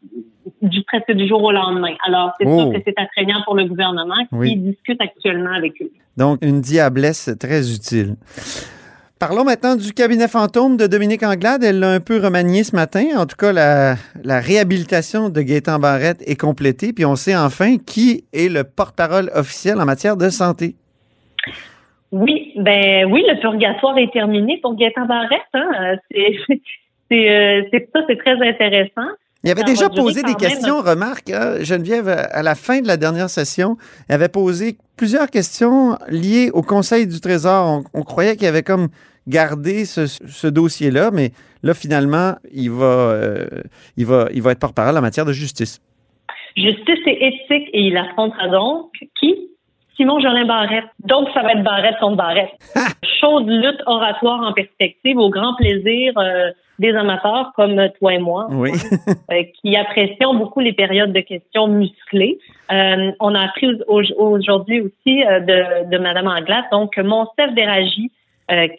du 0.63 0.83
presque 0.85 1.13
du 1.13 1.27
jour 1.27 1.43
au 1.43 1.53
lendemain. 1.53 1.95
Alors, 2.07 2.33
c'est 2.39 2.47
oh. 2.47 2.61
sûr 2.61 2.73
que 2.73 2.79
c'est 2.85 2.99
attrayant 2.99 3.43
pour 3.45 3.57
le 3.57 3.65
gouvernement 3.65 4.25
qui 4.31 4.37
oui. 4.37 4.57
discute 4.57 5.01
actuellement 5.01 5.53
avec 5.53 5.81
eux. 5.83 5.91
Donc, 6.17 6.39
une 6.43 6.61
diablesse 6.61 7.37
très 7.41 7.75
utile. 7.75 8.17
Parlons 9.19 9.45
maintenant 9.45 9.77
du 9.77 9.95
cabinet 9.95 10.29
fantôme 10.29 10.77
de 10.77 10.87
Dominique 10.87 11.23
Anglade. 11.23 11.65
Elle 11.65 11.79
l'a 11.79 11.91
un 11.91 12.01
peu 12.01 12.23
remanié 12.23 12.65
ce 12.65 12.77
matin. 12.77 13.03
En 13.17 13.25
tout 13.25 13.37
cas, 13.37 13.51
la, 13.51 14.41
réhabilitation 14.41 15.31
de 15.31 15.41
Gaétan 15.41 15.79
Barrette 15.79 16.23
est 16.29 16.39
complétée. 16.39 16.93
Puis 16.93 17.07
on 17.07 17.17
sait 17.17 17.35
enfin 17.35 17.79
qui 17.79 18.25
est 18.35 18.53
le 18.53 18.63
porte-parole 18.65 19.31
officiel 19.35 19.81
en 19.81 19.87
matière 19.87 20.19
de 20.19 20.29
santé. 20.29 20.75
Oui, 22.13 22.53
ben 22.57 23.11
oui, 23.11 23.25
le 23.27 23.41
purgatoire 23.41 23.97
est 23.97 24.13
terminé 24.13 24.59
pour 24.61 24.77
Gaétan 24.77 25.07
Barrette. 25.07 25.41
Hein. 25.55 25.97
C'est 27.09 27.31
euh, 27.31 27.63
ça, 27.95 28.01
c'est 28.09 28.19
très 28.19 28.33
intéressant. 28.33 29.09
Il 29.45 29.51
avait 29.51 29.63
déjà 29.63 29.89
posé 29.89 30.23
des 30.23 30.35
questions, 30.35 30.83
même. 30.83 30.89
remarque, 30.89 31.31
hein, 31.31 31.57
Geneviève, 31.61 32.09
à 32.09 32.43
la 32.43 32.55
fin 32.55 32.81
de 32.81 32.87
la 32.89 32.97
dernière 32.97 33.31
session, 33.31 33.77
il 34.09 34.15
avait 34.15 34.29
posé 34.29 34.77
plusieurs 34.97 35.31
questions 35.31 35.97
liées 36.09 36.51
au 36.53 36.63
Conseil 36.63 37.07
du 37.07 37.21
Trésor. 37.21 37.85
On, 37.95 38.01
on 38.01 38.03
croyait 38.03 38.37
qu'il 38.37 38.49
avait 38.49 38.65
comme 38.65 38.89
gardé 39.29 39.85
ce, 39.85 40.07
ce 40.07 40.47
dossier-là, 40.47 41.11
mais 41.13 41.31
là, 41.63 41.75
finalement, 41.75 42.35
il 42.53 42.71
va, 42.71 42.85
euh, 42.85 43.47
il 43.97 44.07
va, 44.07 44.29
il 44.33 44.43
va 44.43 44.53
être 44.53 44.61
porte-parole 44.61 44.97
en 44.97 45.03
matière 45.03 45.25
de 45.25 45.33
justice. 45.33 45.81
Justice 46.57 47.01
et 47.07 47.27
éthique, 47.27 47.69
et 47.73 47.83
il 47.83 47.97
affrontera 47.97 48.49
donc 48.49 48.91
qui? 49.21 49.35
Simon 49.97 50.21
Jolin 50.21 50.47
Barrette. 50.47 50.85
Donc, 51.05 51.29
ça 51.35 51.43
va 51.43 51.53
être 51.53 51.63
Barrette 51.63 51.97
contre 52.01 52.17
Barrette. 52.17 52.51
Chaude 53.27 53.49
lutte 53.49 53.83
oratoire 53.87 54.41
en 54.41 54.53
perspective, 54.53 55.19
au 55.19 55.31
grand 55.31 55.55
plaisir 55.55 56.13
euh, 56.17 56.51
des 56.79 56.95
amateurs 56.95 57.53
comme 57.57 57.89
toi 57.99 58.15
et 58.15 58.19
moi, 58.19 58.47
oui. 58.51 58.71
euh, 59.33 59.43
qui 59.61 59.77
apprécions 59.77 60.35
beaucoup 60.35 60.61
les 60.61 60.73
périodes 60.73 61.13
de 61.13 61.21
questions 61.21 61.67
musclées. 61.67 62.39
Euh, 62.71 63.11
on 63.19 63.35
a 63.35 63.41
appris 63.41 63.69
aujourd'hui 63.89 64.81
aussi 64.81 65.17
de, 65.25 65.91
de 65.91 65.99
Mme 65.99 66.29
Anglade, 66.29 66.67
donc 66.71 66.97
Monsef 66.99 67.53
Déragi, 67.55 68.11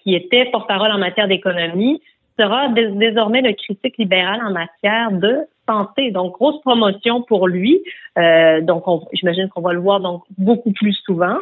qui 0.02 0.16
était 0.16 0.46
porte-parole 0.46 0.92
en 0.92 0.98
matière 0.98 1.28
d'économie, 1.28 2.02
sera 2.40 2.70
dés 2.70 2.88
désormais 2.92 3.42
le 3.42 3.52
critique 3.52 3.98
libéral 3.98 4.40
en 4.46 4.52
matière 4.52 5.12
de 5.12 5.40
santé. 5.68 6.12
Donc, 6.12 6.34
grosse 6.34 6.62
promotion 6.62 7.22
pour 7.24 7.48
lui. 7.50 7.82
Donc, 8.16 8.84
j'imagine 9.12 9.50
qu'on 9.50 9.62
va 9.62 9.74
le 9.74 9.80
voir 9.80 10.00
donc 10.00 10.24
beaucoup 10.38 10.72
plus 10.72 10.94
souvent. 11.06 11.38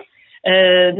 Euh, 0.47 0.91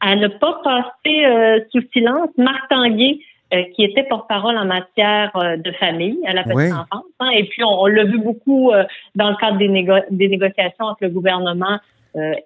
à 0.00 0.16
ne 0.16 0.28
pas 0.28 0.60
passer 0.62 1.24
euh, 1.24 1.60
sous 1.72 1.82
silence, 1.92 2.30
Marc 2.36 2.68
Tanguay, 2.68 3.18
euh, 3.54 3.62
qui 3.74 3.84
était 3.84 4.02
porte-parole 4.04 4.56
en 4.58 4.64
matière 4.64 5.30
euh, 5.36 5.56
de 5.56 5.70
famille 5.72 6.18
à 6.26 6.32
la 6.32 6.42
petite 6.42 6.56
oui. 6.56 6.72
enfance. 6.72 7.04
Hein, 7.20 7.30
et 7.30 7.44
puis, 7.44 7.62
on, 7.64 7.82
on 7.82 7.86
l'a 7.86 8.04
vu 8.04 8.18
beaucoup 8.18 8.72
euh, 8.72 8.84
dans 9.14 9.30
le 9.30 9.36
cadre 9.36 9.58
des, 9.58 9.68
négo 9.68 9.94
des, 10.10 10.28
négociations 10.28 10.86
entre 10.86 11.02
le 11.02 11.10
gouvernement 11.10 11.78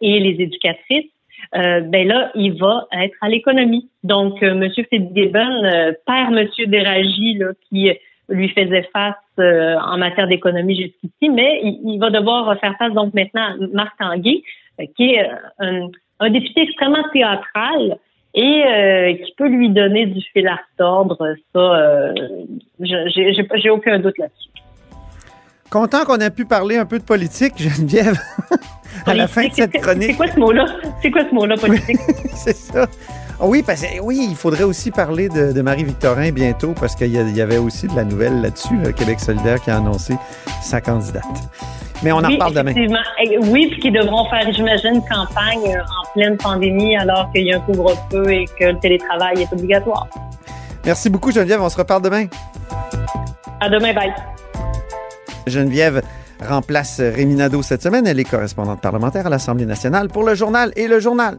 et 0.01 0.19
les 0.19 0.43
éducatrices. 0.43 1.13
ben 1.53 2.09
là, 2.09 2.33
il 2.35 2.59
va 2.59 2.89
être 2.91 3.15
à 3.21 3.29
l'économie. 3.29 3.89
Donc, 4.03 4.43
M. 4.43 4.69
Fitzgibbon 4.69 5.63
perd 6.07 6.37
M. 6.37 6.49
Déragi, 6.67 7.35
là, 7.35 7.53
qui 7.69 7.89
lui 8.31 8.49
faisait 8.49 8.89
face 8.93 9.15
euh, 9.39 9.77
en 9.79 9.99
matière 9.99 10.29
d'économie 10.29 10.77
jusqu'ici, 10.77 11.29
mais 11.29 11.61
il, 11.63 11.81
il, 11.85 11.99
va 11.99 12.11
devoir 12.11 12.59
faire 12.61 12.77
face 12.79 12.93
donc 12.93 13.13
maintenant 13.15 13.43
à 13.43 13.55
Marc 13.73 13.99
Tanguay, 13.99 14.43
euh, 14.81 14.85
qui 14.97 15.15
est 15.15 15.29
un, 15.59 15.89
un, 16.21 16.31
député 16.31 16.63
extrêmement 16.63 17.05
théâtral 17.13 17.99
et 18.35 18.63
euh, 18.65 19.15
qui 19.15 19.33
peut 19.37 19.49
lui 19.49 19.71
donner 19.71 20.07
du 20.07 20.21
fil 20.33 20.47
à 20.47 20.59
retordre. 20.73 21.19
Ça, 21.53 22.15
j'ai 22.81 23.71
aucun 23.71 23.99
doute 23.99 24.19
là-dessus. 24.19 24.51
Content 25.71 26.05
qu'on 26.05 26.17
ait 26.17 26.31
pu 26.31 26.45
parler 26.45 26.77
un 26.77 26.85
peu 26.85 26.99
de 26.99 27.05
politique, 27.05 27.55
Geneviève, 27.57 28.19
à 29.07 29.15
la 29.15 29.29
fin 29.29 29.47
de 29.47 29.53
cette 29.53 29.73
chronique. 29.73 30.11
C'est 30.11 30.17
quoi 30.17 30.27
ce 30.27 30.41
mot-là? 30.41 30.67
C'est 31.01 31.11
quoi 31.13 31.23
ce 31.29 31.35
mot-là, 31.35 31.57
politique? 31.57 31.99
C'est 32.35 32.57
ça. 32.57 32.87
Oh 33.43 33.47
oui, 33.47 33.63
parce 33.63 33.81
que 33.81 34.01
oui, 34.03 34.27
il 34.29 34.37
faudrait 34.37 34.65
aussi 34.65 34.91
parler 34.91 35.31
de, 35.31 35.53
de 35.53 35.63
Marie-Victorin 35.63 36.31
bientôt 36.31 36.75
parce 36.79 36.95
qu'il 36.95 37.07
y, 37.07 37.17
y, 37.17 37.41
avait 37.41 37.57
aussi 37.57 37.87
de 37.87 37.97
la 37.97 38.05
nouvelle 38.05 38.43
là-dessus, 38.43 38.77
le 38.77 38.93
Québec 38.93 39.19
solidaire 39.19 39.63
qui 39.63 39.71
a 39.71 39.79
annoncé 39.79 40.15
sa 40.61 40.83
candidate. 40.83 41.25
Mais 42.03 42.13
on 42.13 42.19
oui, 42.19 42.27
en 42.27 42.31
reparle 42.31 42.55
demain. 42.55 42.75
Oui, 43.43 43.69
puis 43.71 43.81
qu'ils 43.81 43.93
devront 43.95 44.29
faire, 44.29 44.47
j'imagine, 44.53 45.03
campagne 45.11 45.79
en 45.79 46.13
pleine 46.13 46.37
pandémie 46.37 46.97
alors 46.97 47.31
qu'il 47.33 47.47
y 47.47 47.53
a 47.53 47.57
un 47.57 47.61
couvre-feu 47.61 48.31
et 48.31 48.45
que 48.59 48.65
le 48.65 48.79
télétravail 48.79 49.43
est 49.43 49.53
obligatoire. 49.53 50.07
Merci 50.85 51.09
beaucoup, 51.09 51.33
Geneviève. 51.33 51.63
On 51.63 51.69
se 51.71 51.79
reparle 51.79 52.03
demain. 52.03 52.27
À 53.61 53.71
demain, 53.71 53.95
bye. 53.95 54.13
Geneviève 55.47 56.03
remplace 56.47 57.01
Rémi 57.01 57.37
Nadeau 57.37 57.63
cette 57.63 57.83
semaine. 57.83 58.07
Elle 58.07 58.21
est 58.21 58.25
correspondante 58.25 58.83
parlementaire 58.83 59.27
à 59.27 59.31
l'Assemblée 59.31 59.67
nationale 59.67 60.09
pour 60.09 60.25
le 60.25 60.35
journal 60.35 60.73
et 60.77 60.89
le 60.89 61.01
journal. 61.01 61.39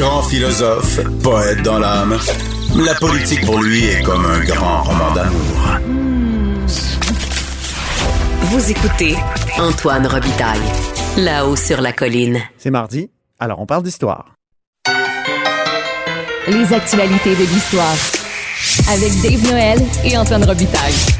Grand 0.00 0.22
philosophe, 0.22 0.98
poète 1.22 1.60
dans 1.60 1.78
l'âme, 1.78 2.18
la 2.74 2.94
politique 2.94 3.44
pour 3.44 3.60
lui 3.60 3.84
est 3.84 4.02
comme 4.02 4.24
un 4.24 4.40
grand 4.40 4.82
roman 4.82 5.12
d'amour. 5.12 5.76
Vous 8.44 8.70
écoutez 8.70 9.18
Antoine 9.58 10.06
Robitaille, 10.06 10.58
là-haut 11.18 11.54
sur 11.54 11.82
la 11.82 11.92
colline. 11.92 12.40
C'est 12.56 12.70
mardi, 12.70 13.10
alors 13.38 13.60
on 13.60 13.66
parle 13.66 13.82
d'histoire. 13.82 14.36
Les 16.48 16.72
actualités 16.72 17.36
de 17.36 17.44
l'histoire 17.44 17.96
avec 18.90 19.12
Dave 19.20 19.52
Noël 19.52 19.78
et 20.02 20.16
Antoine 20.16 20.44
Robitaille. 20.44 21.19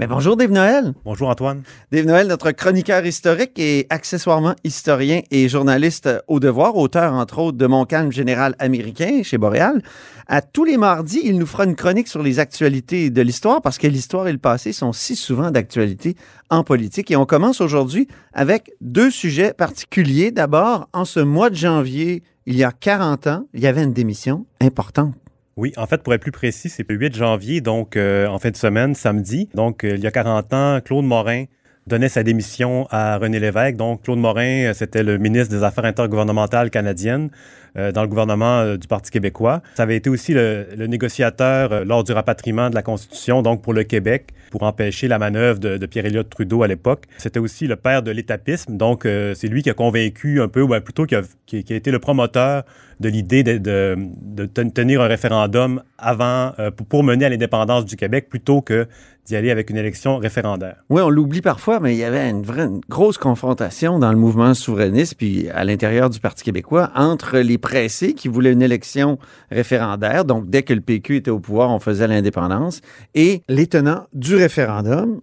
Mais 0.00 0.06
bonjour 0.06 0.34
Dave 0.34 0.50
Noël. 0.50 0.94
Bonjour 1.04 1.28
Antoine. 1.28 1.62
Dave 1.92 2.06
Noël, 2.06 2.26
notre 2.26 2.52
chroniqueur 2.52 3.04
historique 3.04 3.58
et 3.58 3.86
accessoirement 3.90 4.54
historien 4.64 5.20
et 5.30 5.46
journaliste 5.46 6.08
au 6.26 6.40
devoir, 6.40 6.76
auteur 6.76 7.12
entre 7.12 7.38
autres 7.38 7.58
de 7.58 7.66
Mon 7.66 7.84
calme 7.84 8.10
général 8.10 8.54
américain 8.58 9.20
chez 9.22 9.36
Boréal. 9.36 9.82
À 10.26 10.40
tous 10.40 10.64
les 10.64 10.78
mardis, 10.78 11.20
il 11.22 11.38
nous 11.38 11.44
fera 11.44 11.66
une 11.66 11.76
chronique 11.76 12.08
sur 12.08 12.22
les 12.22 12.38
actualités 12.38 13.10
de 13.10 13.20
l'histoire 13.20 13.60
parce 13.60 13.76
que 13.76 13.88
l'histoire 13.88 14.26
et 14.26 14.32
le 14.32 14.38
passé 14.38 14.72
sont 14.72 14.94
si 14.94 15.16
souvent 15.16 15.50
d'actualité 15.50 16.16
en 16.48 16.64
politique. 16.64 17.10
Et 17.10 17.16
on 17.16 17.26
commence 17.26 17.60
aujourd'hui 17.60 18.08
avec 18.32 18.72
deux 18.80 19.10
sujets 19.10 19.52
particuliers. 19.52 20.30
D'abord, 20.30 20.88
en 20.94 21.04
ce 21.04 21.20
mois 21.20 21.50
de 21.50 21.56
janvier, 21.56 22.22
il 22.46 22.56
y 22.56 22.64
a 22.64 22.72
40 22.72 23.26
ans, 23.26 23.44
il 23.52 23.60
y 23.60 23.66
avait 23.66 23.84
une 23.84 23.92
démission 23.92 24.46
importante. 24.62 25.12
Oui, 25.56 25.72
en 25.76 25.86
fait, 25.86 26.02
pour 26.02 26.14
être 26.14 26.22
plus 26.22 26.32
précis, 26.32 26.68
c'est 26.68 26.88
le 26.88 26.96
8 26.96 27.14
janvier, 27.14 27.60
donc 27.60 27.96
euh, 27.96 28.26
en 28.26 28.38
fin 28.38 28.50
de 28.50 28.56
semaine, 28.56 28.94
samedi. 28.94 29.48
Donc, 29.54 29.84
euh, 29.84 29.94
il 29.96 30.00
y 30.00 30.06
a 30.06 30.10
40 30.10 30.54
ans, 30.54 30.80
Claude 30.82 31.04
Morin 31.04 31.44
donnait 31.86 32.08
sa 32.08 32.22
démission 32.22 32.86
à 32.90 33.18
René 33.18 33.40
Lévesque. 33.40 33.76
Donc, 33.76 34.02
Claude 34.02 34.18
Morin, 34.18 34.72
c'était 34.74 35.02
le 35.02 35.18
ministre 35.18 35.54
des 35.54 35.64
Affaires 35.64 35.84
intergouvernementales 35.84 36.70
canadiennes. 36.70 37.30
Euh, 37.76 37.92
dans 37.92 38.02
le 38.02 38.08
gouvernement 38.08 38.60
euh, 38.60 38.76
du 38.76 38.88
Parti 38.88 39.10
québécois. 39.10 39.62
Ça 39.74 39.84
avait 39.84 39.96
été 39.96 40.10
aussi 40.10 40.34
le, 40.34 40.66
négociateur 40.86 41.72
euh, 41.72 41.84
lors 41.84 42.02
du 42.02 42.12
rapatriement 42.12 42.68
de 42.68 42.74
la 42.74 42.82
Constitution, 42.82 43.42
donc 43.42 43.62
pour 43.62 43.72
le 43.72 43.84
Québec, 43.84 44.30
pour 44.50 44.64
empêcher 44.64 45.06
la 45.06 45.18
manœuvre 45.18 45.60
de, 45.60 45.86
Pierre-Éliott 45.86 46.28
Trudeau 46.28 46.62
à 46.62 46.68
l'époque. 46.68 47.04
C'était 47.18 47.38
aussi 47.38 47.66
le 47.66 47.76
père 47.76 48.02
de 48.02 48.10
l'étapisme, 48.10 48.76
donc 48.76 49.02
c'est 49.02 49.48
lui 49.48 49.62
qui 49.62 49.70
a 49.70 49.74
convaincu 49.74 50.40
un 50.40 50.48
peu, 50.48 50.62
ou 50.62 50.68
bien 50.68 50.80
plutôt 50.80 51.06
qui 51.06 51.14
a, 51.14 51.22
été 51.52 51.90
le 51.90 51.98
promoteur 51.98 52.64
de 52.98 53.08
l'idée 53.08 53.42
de, 53.42 53.58
de, 53.58 53.96
de 54.22 54.46
ten- 54.46 54.72
tenir 54.72 55.00
un 55.00 55.06
référendum 55.06 55.82
avant, 55.98 56.52
pour, 56.76 56.86
pour 56.86 57.04
mener 57.04 57.24
à 57.24 57.28
l'indépendance 57.28 57.84
du 57.84 57.96
Québec, 57.96 58.28
plutôt 58.28 58.60
que 58.60 58.86
d'y 59.26 59.36
aller 59.36 59.50
avec 59.50 59.70
une 59.70 59.76
élection 59.76 60.18
référendaire. 60.18 60.76
Oui, 60.88 61.02
on 61.02 61.08
l'oublie 61.08 61.40
parfois, 61.40 61.80
mais 61.80 61.94
il 61.94 61.98
y 61.98 62.04
avait 62.04 62.28
une, 62.28 62.42
vraie, 62.42 62.64
une 62.64 62.80
grosse 62.88 63.18
confrontation 63.18 63.98
dans 63.98 64.10
le 64.10 64.18
mouvement 64.18 64.54
souverainiste, 64.54 65.14
puis 65.16 65.48
à 65.50 65.64
l'intérieur 65.64 66.10
du 66.10 66.20
Parti 66.20 66.42
québécois, 66.42 66.90
entre 66.94 67.38
les 67.38 67.58
pressés 67.60 68.14
qui 68.14 68.28
voulaient 68.28 68.52
une 68.52 68.62
élection 68.62 69.18
référendaire, 69.50 70.24
donc 70.24 70.50
dès 70.50 70.62
que 70.62 70.72
le 70.72 70.80
PQ 70.80 71.16
était 71.16 71.30
au 71.30 71.38
pouvoir, 71.38 71.70
on 71.70 71.78
faisait 71.78 72.08
l'indépendance, 72.08 72.80
et 73.14 73.42
les 73.48 73.66
tenants 73.66 74.06
du 74.12 74.36
référendum, 74.36 75.20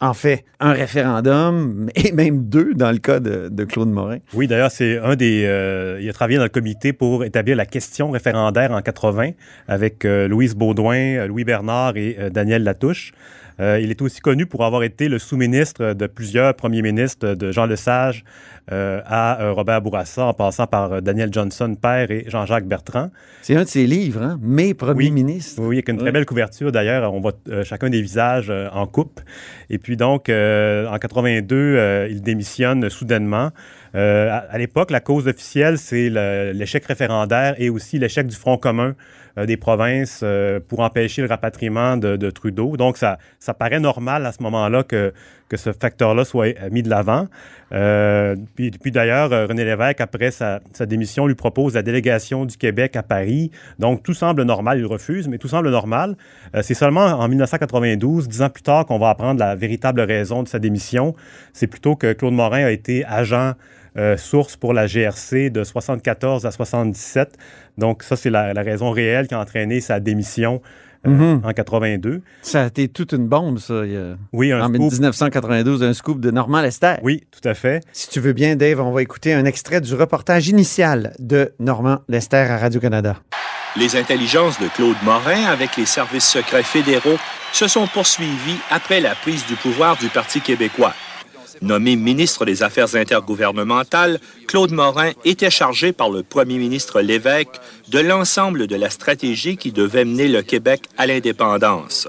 en 0.00 0.14
fait, 0.14 0.44
un 0.60 0.72
référendum, 0.72 1.88
et 1.94 2.12
même 2.12 2.44
deux 2.44 2.74
dans 2.74 2.92
le 2.92 2.98
cas 2.98 3.18
de, 3.20 3.48
de 3.50 3.64
Claude 3.64 3.88
Morin. 3.88 4.18
Oui, 4.32 4.46
d'ailleurs, 4.46 4.70
c'est 4.70 4.98
un 4.98 5.16
des. 5.16 5.44
euh, 5.44 5.98
il 6.00 6.08
a 6.08 6.12
travaillé 6.12 6.38
dans 6.38 6.44
le 6.44 6.50
comité 6.50 6.92
pour 6.92 7.24
établir 7.24 7.56
la 7.56 7.66
question 7.66 8.10
référendaire 8.10 8.70
en 8.70 8.80
80 8.80 9.30
avec 9.66 10.04
euh, 10.04 10.28
Louise 10.28 10.54
Baudouin, 10.54 11.16
euh, 11.16 11.26
Louis 11.26 11.44
Bernard 11.44 11.96
et 11.96 12.16
euh, 12.18 12.30
Daniel 12.30 12.62
Latouche. 12.62 13.12
Euh, 13.60 13.80
il 13.82 13.90
est 13.90 14.00
aussi 14.02 14.20
connu 14.20 14.46
pour 14.46 14.64
avoir 14.64 14.82
été 14.82 15.08
le 15.08 15.18
sous-ministre 15.18 15.92
de 15.94 16.06
plusieurs 16.06 16.54
premiers 16.54 16.82
ministres, 16.82 17.34
de 17.34 17.50
Jean 17.50 17.66
Lesage 17.66 18.24
euh, 18.70 19.00
à 19.06 19.40
euh, 19.40 19.52
Robert 19.52 19.80
Bourassa, 19.80 20.26
en 20.26 20.34
passant 20.34 20.66
par 20.66 20.92
euh, 20.92 21.00
Daniel 21.00 21.32
Johnson, 21.32 21.74
père, 21.74 22.10
et 22.10 22.24
Jean-Jacques 22.28 22.66
Bertrand. 22.66 23.10
C'est 23.42 23.56
un 23.56 23.62
de 23.64 23.68
ses 23.68 23.86
livres, 23.86 24.22
hein? 24.22 24.38
Mes 24.42 24.74
premiers 24.74 25.04
Oui. 25.06 25.10
ministres. 25.10 25.62
Oui, 25.62 25.76
avec 25.76 25.88
une 25.88 25.96
très 25.96 26.12
belle 26.12 26.26
couverture 26.26 26.70
d'ailleurs. 26.70 27.12
On 27.14 27.20
voit 27.20 27.32
euh, 27.48 27.64
chacun 27.64 27.88
des 27.88 28.02
visages 28.02 28.52
en 28.72 28.86
coupe. 28.86 29.20
Et 29.70 29.78
puis 29.78 29.96
donc, 29.96 30.28
en 30.28 30.98
82, 31.00 31.56
euh, 31.56 32.08
il 32.10 32.20
démissionne 32.22 32.88
soudainement. 32.90 33.50
À 33.94 34.36
à 34.50 34.58
l'époque, 34.58 34.90
la 34.90 35.00
cause 35.00 35.26
officielle, 35.26 35.78
c'est 35.78 36.10
l'échec 36.52 36.84
référendaire 36.84 37.54
et 37.58 37.70
aussi 37.70 37.98
l'échec 37.98 38.26
du 38.26 38.36
Front 38.36 38.58
commun 38.58 38.94
des 39.46 39.56
provinces 39.56 40.20
euh, 40.22 40.60
pour 40.66 40.80
empêcher 40.80 41.22
le 41.22 41.28
rapatriement 41.28 41.96
de, 41.96 42.16
de 42.16 42.30
Trudeau. 42.30 42.76
Donc, 42.76 42.96
ça, 42.96 43.18
ça 43.38 43.54
paraît 43.54 43.80
normal 43.80 44.26
à 44.26 44.32
ce 44.32 44.42
moment-là 44.42 44.82
que, 44.82 45.12
que 45.48 45.56
ce 45.56 45.72
facteur-là 45.72 46.24
soit 46.24 46.56
euh, 46.60 46.68
mis 46.70 46.82
de 46.82 46.90
l'avant. 46.90 47.26
Euh, 47.72 48.36
puis, 48.54 48.70
d'ailleurs, 48.90 49.32
euh, 49.32 49.46
René 49.46 49.64
Lévesque, 49.64 50.00
après 50.00 50.30
sa, 50.30 50.60
sa 50.72 50.86
démission, 50.86 51.26
lui 51.26 51.34
propose 51.34 51.74
la 51.74 51.82
délégation 51.82 52.44
du 52.44 52.56
Québec 52.56 52.96
à 52.96 53.02
Paris. 53.02 53.50
Donc, 53.78 54.02
tout 54.02 54.14
semble 54.14 54.42
normal. 54.42 54.78
Il 54.78 54.86
refuse, 54.86 55.28
mais 55.28 55.38
tout 55.38 55.48
semble 55.48 55.70
normal. 55.70 56.16
Euh, 56.54 56.62
c'est 56.62 56.74
seulement 56.74 57.06
en 57.06 57.28
1992, 57.28 58.28
dix 58.28 58.42
ans 58.42 58.50
plus 58.50 58.62
tard, 58.62 58.86
qu'on 58.86 58.98
va 58.98 59.10
apprendre 59.10 59.40
la 59.40 59.54
véritable 59.54 60.00
raison 60.00 60.42
de 60.42 60.48
sa 60.48 60.58
démission. 60.58 61.14
C'est 61.52 61.66
plutôt 61.66 61.96
que 61.96 62.12
Claude 62.12 62.34
Morin 62.34 62.64
a 62.64 62.70
été 62.70 63.04
agent 63.04 63.52
euh, 63.98 64.16
source 64.16 64.56
pour 64.56 64.72
la 64.72 64.86
GRC 64.86 65.50
de 65.50 65.64
74 65.64 66.46
à 66.46 66.50
77. 66.50 67.36
Donc, 67.76 68.02
ça, 68.02 68.16
c'est 68.16 68.30
la, 68.30 68.54
la 68.54 68.62
raison 68.62 68.90
réelle 68.90 69.26
qui 69.28 69.34
a 69.34 69.40
entraîné 69.40 69.80
sa 69.80 70.00
démission 70.00 70.60
euh, 71.06 71.10
Mhm. 71.10 71.42
en 71.44 71.52
82. 71.52 72.22
Ça 72.42 72.64
a 72.64 72.66
été 72.66 72.88
toute 72.88 73.12
une 73.12 73.28
bombe, 73.28 73.58
ça. 73.60 73.82
Oui, 74.32 74.50
un 74.52 74.60
en 74.60 74.68
scoop. 74.68 74.92
1992, 74.92 75.82
un 75.84 75.92
scoop 75.94 76.20
de 76.20 76.30
Normand 76.32 76.60
Lester. 76.60 76.94
Oui, 77.02 77.22
tout 77.30 77.46
à 77.48 77.54
fait. 77.54 77.84
Si 77.92 78.08
tu 78.08 78.18
veux 78.18 78.32
bien, 78.32 78.56
Dave, 78.56 78.80
on 78.80 78.90
va 78.90 79.00
écouter 79.02 79.32
un 79.32 79.44
extrait 79.44 79.80
du 79.80 79.94
reportage 79.94 80.48
initial 80.48 81.12
de 81.20 81.52
Normand 81.60 82.00
Lester 82.08 82.36
à 82.50 82.58
Radio-Canada. 82.58 83.16
Les 83.76 83.94
intelligences 83.96 84.58
de 84.60 84.66
Claude 84.74 84.96
Morin 85.04 85.44
avec 85.44 85.76
les 85.76 85.86
services 85.86 86.26
secrets 86.28 86.64
fédéraux 86.64 87.18
se 87.52 87.68
sont 87.68 87.86
poursuivies 87.86 88.58
après 88.70 89.00
la 89.00 89.14
prise 89.14 89.46
du 89.46 89.54
pouvoir 89.54 89.96
du 89.98 90.08
Parti 90.08 90.40
québécois. 90.40 90.94
Nommé 91.62 91.96
ministre 91.96 92.44
des 92.44 92.62
Affaires 92.62 92.94
intergouvernementales, 92.94 94.20
Claude 94.46 94.72
Morin 94.72 95.12
était 95.24 95.50
chargé 95.50 95.92
par 95.92 96.10
le 96.10 96.22
premier 96.22 96.58
ministre 96.58 97.00
Lévesque 97.00 97.60
de 97.88 97.98
l'ensemble 97.98 98.66
de 98.66 98.76
la 98.76 98.90
stratégie 98.90 99.56
qui 99.56 99.72
devait 99.72 100.04
mener 100.04 100.28
le 100.28 100.42
Québec 100.42 100.82
à 100.96 101.06
l'indépendance. 101.06 102.08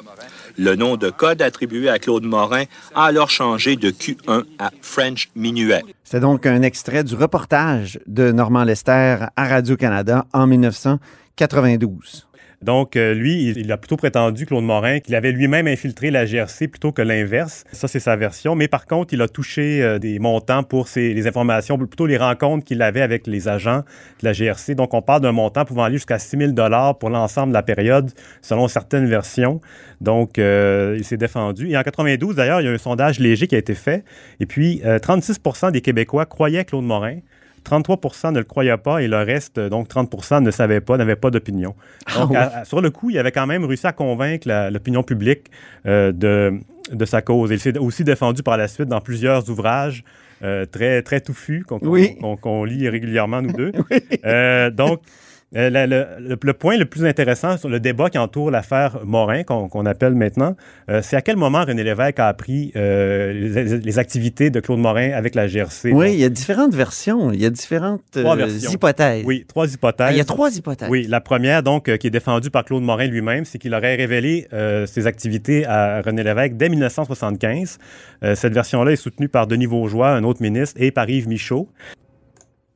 Le 0.58 0.75
nom 0.75 0.98
de 0.98 1.10
code 1.10 1.41
attribué 1.41 1.89
à 1.89 2.00
Claude 2.00 2.25
Morin 2.25 2.65
a 2.93 3.05
alors 3.05 3.29
changé 3.29 3.77
de 3.77 3.91
Q1 3.91 4.43
à 4.60 4.72
French 4.81 5.29
Minuet. 5.36 5.84
C'est 6.03 6.19
donc 6.19 6.46
un 6.46 6.62
extrait 6.63 7.03
du 7.05 7.15
reportage 7.15 8.00
de 8.08 8.31
Normand 8.31 8.65
Lester 8.65 9.17
à 9.36 9.48
Radio-Canada 9.48 10.25
en 10.34 10.48
1992. 10.48 12.28
Donc, 12.62 12.98
euh, 12.98 13.13
lui, 13.13 13.50
il, 13.50 13.72
a 13.72 13.78
plutôt 13.78 13.96
prétendu, 13.96 14.46
Claude 14.46 14.63
Morin, 14.63 15.00
qu'il 15.00 15.16
avait 15.16 15.32
lui-même 15.32 15.68
infiltré 15.68 16.12
la 16.12 16.25
GRC 16.25 16.68
plutôt 16.68 16.92
que 16.92 17.01
l'inverse. 17.01 17.63
Ça, 17.72 17.88
c'est 17.88 18.01
sa 18.01 18.18
version. 18.18 18.55
Mais 18.55 18.68
par 18.68 18.86
contre, 18.86 19.14
il 19.14 19.22
a 19.22 19.29
touché 19.29 19.81
euh, 19.81 19.98
des 19.98 20.20
montants 20.20 20.64
pour 20.64 20.88
les 20.96 21.27
informations, 21.27 21.77
plutôt 21.77 22.05
les 22.05 22.18
rencontres 22.18 22.66
qu'il 22.66 22.81
avait 22.81 23.01
avec 23.01 23.27
les 23.27 23.48
agents 23.48 23.83
de 24.22 24.25
la 24.25 24.33
GRC. 24.33 24.75
Donc, 24.75 24.94
on 24.94 25.01
parle 25.01 25.22
d'un 25.22 25.31
montant 25.31 25.64
pouvant 25.64 25.83
aller 25.83 25.96
jusqu'à 25.96 26.20
6 26.20 26.53
000 26.55 26.94
pour 27.00 27.10
l'ensemble 27.10 27.50
de 27.50 27.53
la 27.53 27.64
période, 27.64 28.12
selon 28.42 28.68
certaines 28.68 29.07
versions. 29.07 29.62
Donc, 30.01 30.38
euh, 30.38 30.96
il 30.98 31.05
s'est 31.05 31.18
défendu. 31.18 31.70
Et 31.70 31.77
en 31.77 31.83
92, 31.83 32.36
d'ailleurs, 32.36 32.62
il 32.62 32.66
y 32.66 32.68
a 32.68 32.72
un 32.72 32.77
sondage 32.77 33.20
léger 33.20 33.48
qui 33.48 33.55
a 33.55 33.57
été 33.57 33.75
fait. 33.75 34.03
Et 34.40 34.46
puis, 34.46 34.81
euh, 34.86 35.00
36% 35.00 35.72
des 35.72 35.81
Québécois 35.81 36.25
croyaient 36.25 36.66
Claude 36.66 36.86
Morin. 36.86 37.20
33% 37.63 38.31
ne 38.33 38.39
le 38.39 38.43
croyaient 38.45 38.77
pas 38.77 39.01
et 39.01 39.07
le 39.07 39.17
reste, 39.17 39.59
donc 39.59 39.87
30% 39.89 40.41
ne 40.43 40.51
savaient 40.51 40.81
pas, 40.81 40.98
n'avaient 40.98 41.15
pas 41.15 41.29
d'opinion. 41.31 41.75
Ah 42.07 42.19
Donc, 42.22 42.31
ouais. 42.31 42.37
à- 42.37 42.57
à- 42.59 42.65
sur 42.65 42.81
le 42.81 42.89
coup, 42.91 43.09
il 43.09 43.17
avait 43.17 43.31
quand 43.31 43.48
même 43.48 43.63
réussi 43.65 43.87
à 43.87 43.91
convaincre 43.93 44.48
l'opinion 44.72 45.03
publique 45.03 45.51
euh, 45.85 46.11
de, 46.11 46.53
de 46.91 47.05
sa 47.05 47.22
cause. 47.22 47.51
Il 47.51 47.59
s'est 47.59 47.77
aussi 47.77 48.03
défendu 48.03 48.43
par 48.43 48.57
la 48.57 48.67
suite 48.67 48.87
dans 48.89 49.01
plusieurs 49.01 49.50
ouvrages 49.50 50.03
euh, 50.41 50.65
très, 50.65 51.01
très 51.01 51.19
touffus 51.22 51.63
qu'on 51.67 51.79
Oui. 51.81 52.15
lit 52.67 52.87
régulièrement, 52.89 53.41
nous 53.41 53.51
deux. 53.53 53.72
Euh, 54.25 54.69
donc, 54.69 55.01
euh, 55.55 55.70
la- 55.70 55.88
le, 55.88 56.05
le- 56.20 56.38
le 56.42 56.53
point 56.53 56.77
le 56.77 56.85
plus 56.85 57.05
intéressant 57.05 57.57
sur 57.57 57.70
le 57.70 57.79
débat 57.79 58.09
qui 58.09 58.18
entoure 58.18 58.51
l'affaire 58.51 59.00
Morin, 59.03 59.44
qu'on 59.44 59.85
appelle 59.85 60.14
maintenant, 60.16 60.55
euh, 60.90 61.01
c'est 61.01 61.16
à 61.16 61.22
quel 61.22 61.38
moment 61.38 61.64
René 61.66 61.83
Lévesque 61.83 62.20
a 62.20 62.27
appris 62.27 62.72
euh, 62.75 63.33
les, 63.33 63.79
les 63.79 64.00
activités 64.00 64.50
de 64.51 64.59
Claude 64.59 64.79
Morin 64.79 65.12
avec 65.12 65.33
la 65.35 65.48
GRC. 65.48 65.85
Oui, 65.85 65.92
Donc, 65.94 66.03
il 66.14 66.20
y 66.20 66.24
a 66.25 66.29
différentes 66.29 66.75
versions, 66.75 67.31
il 67.31 67.42
y 67.42 67.46
a 67.46 67.50
différentes 67.50 68.01
hypothèses. 68.74 69.24
Oui, 69.25 69.46
trois 69.48 69.68
hypothèses. 69.74 70.07
Ah, 70.09 70.12
il 70.12 70.18
y 70.18 70.22
a 70.22 70.25
trois 70.25 70.55
hypothèses. 70.55 70.90
Oui, 70.90 71.05
la 71.09 71.22
première, 71.22 71.64
donc, 71.64 71.96
qui 71.98 72.07
est 72.07 72.12
défendue 72.12 72.50
par 72.51 72.64
Claude 72.66 72.83
Morin 72.83 73.07
lui-même, 73.07 73.46
c'est 73.46 73.57
qu'il 73.57 73.74
aurait 73.74 73.96
révélé 73.96 74.48
ses 74.85 75.07
activités 75.07 75.66
à 75.66 76.01
René 76.01 76.24
Lévesque 76.24 76.53
dès 76.57 76.70
1975. 76.70 77.77
Euh, 78.24 78.35
cette 78.35 78.53
version-là 78.53 78.92
est 78.92 78.96
soutenue 78.98 79.29
par 79.29 79.48
Denis 79.48 79.66
Vaugeois, 79.66 80.09
un 80.12 80.24
autre 80.24 80.42
ministre, 80.42 80.75
et 80.79 80.92
par 80.92 81.09
Yves 81.09 81.27
Michaud. 81.27 81.68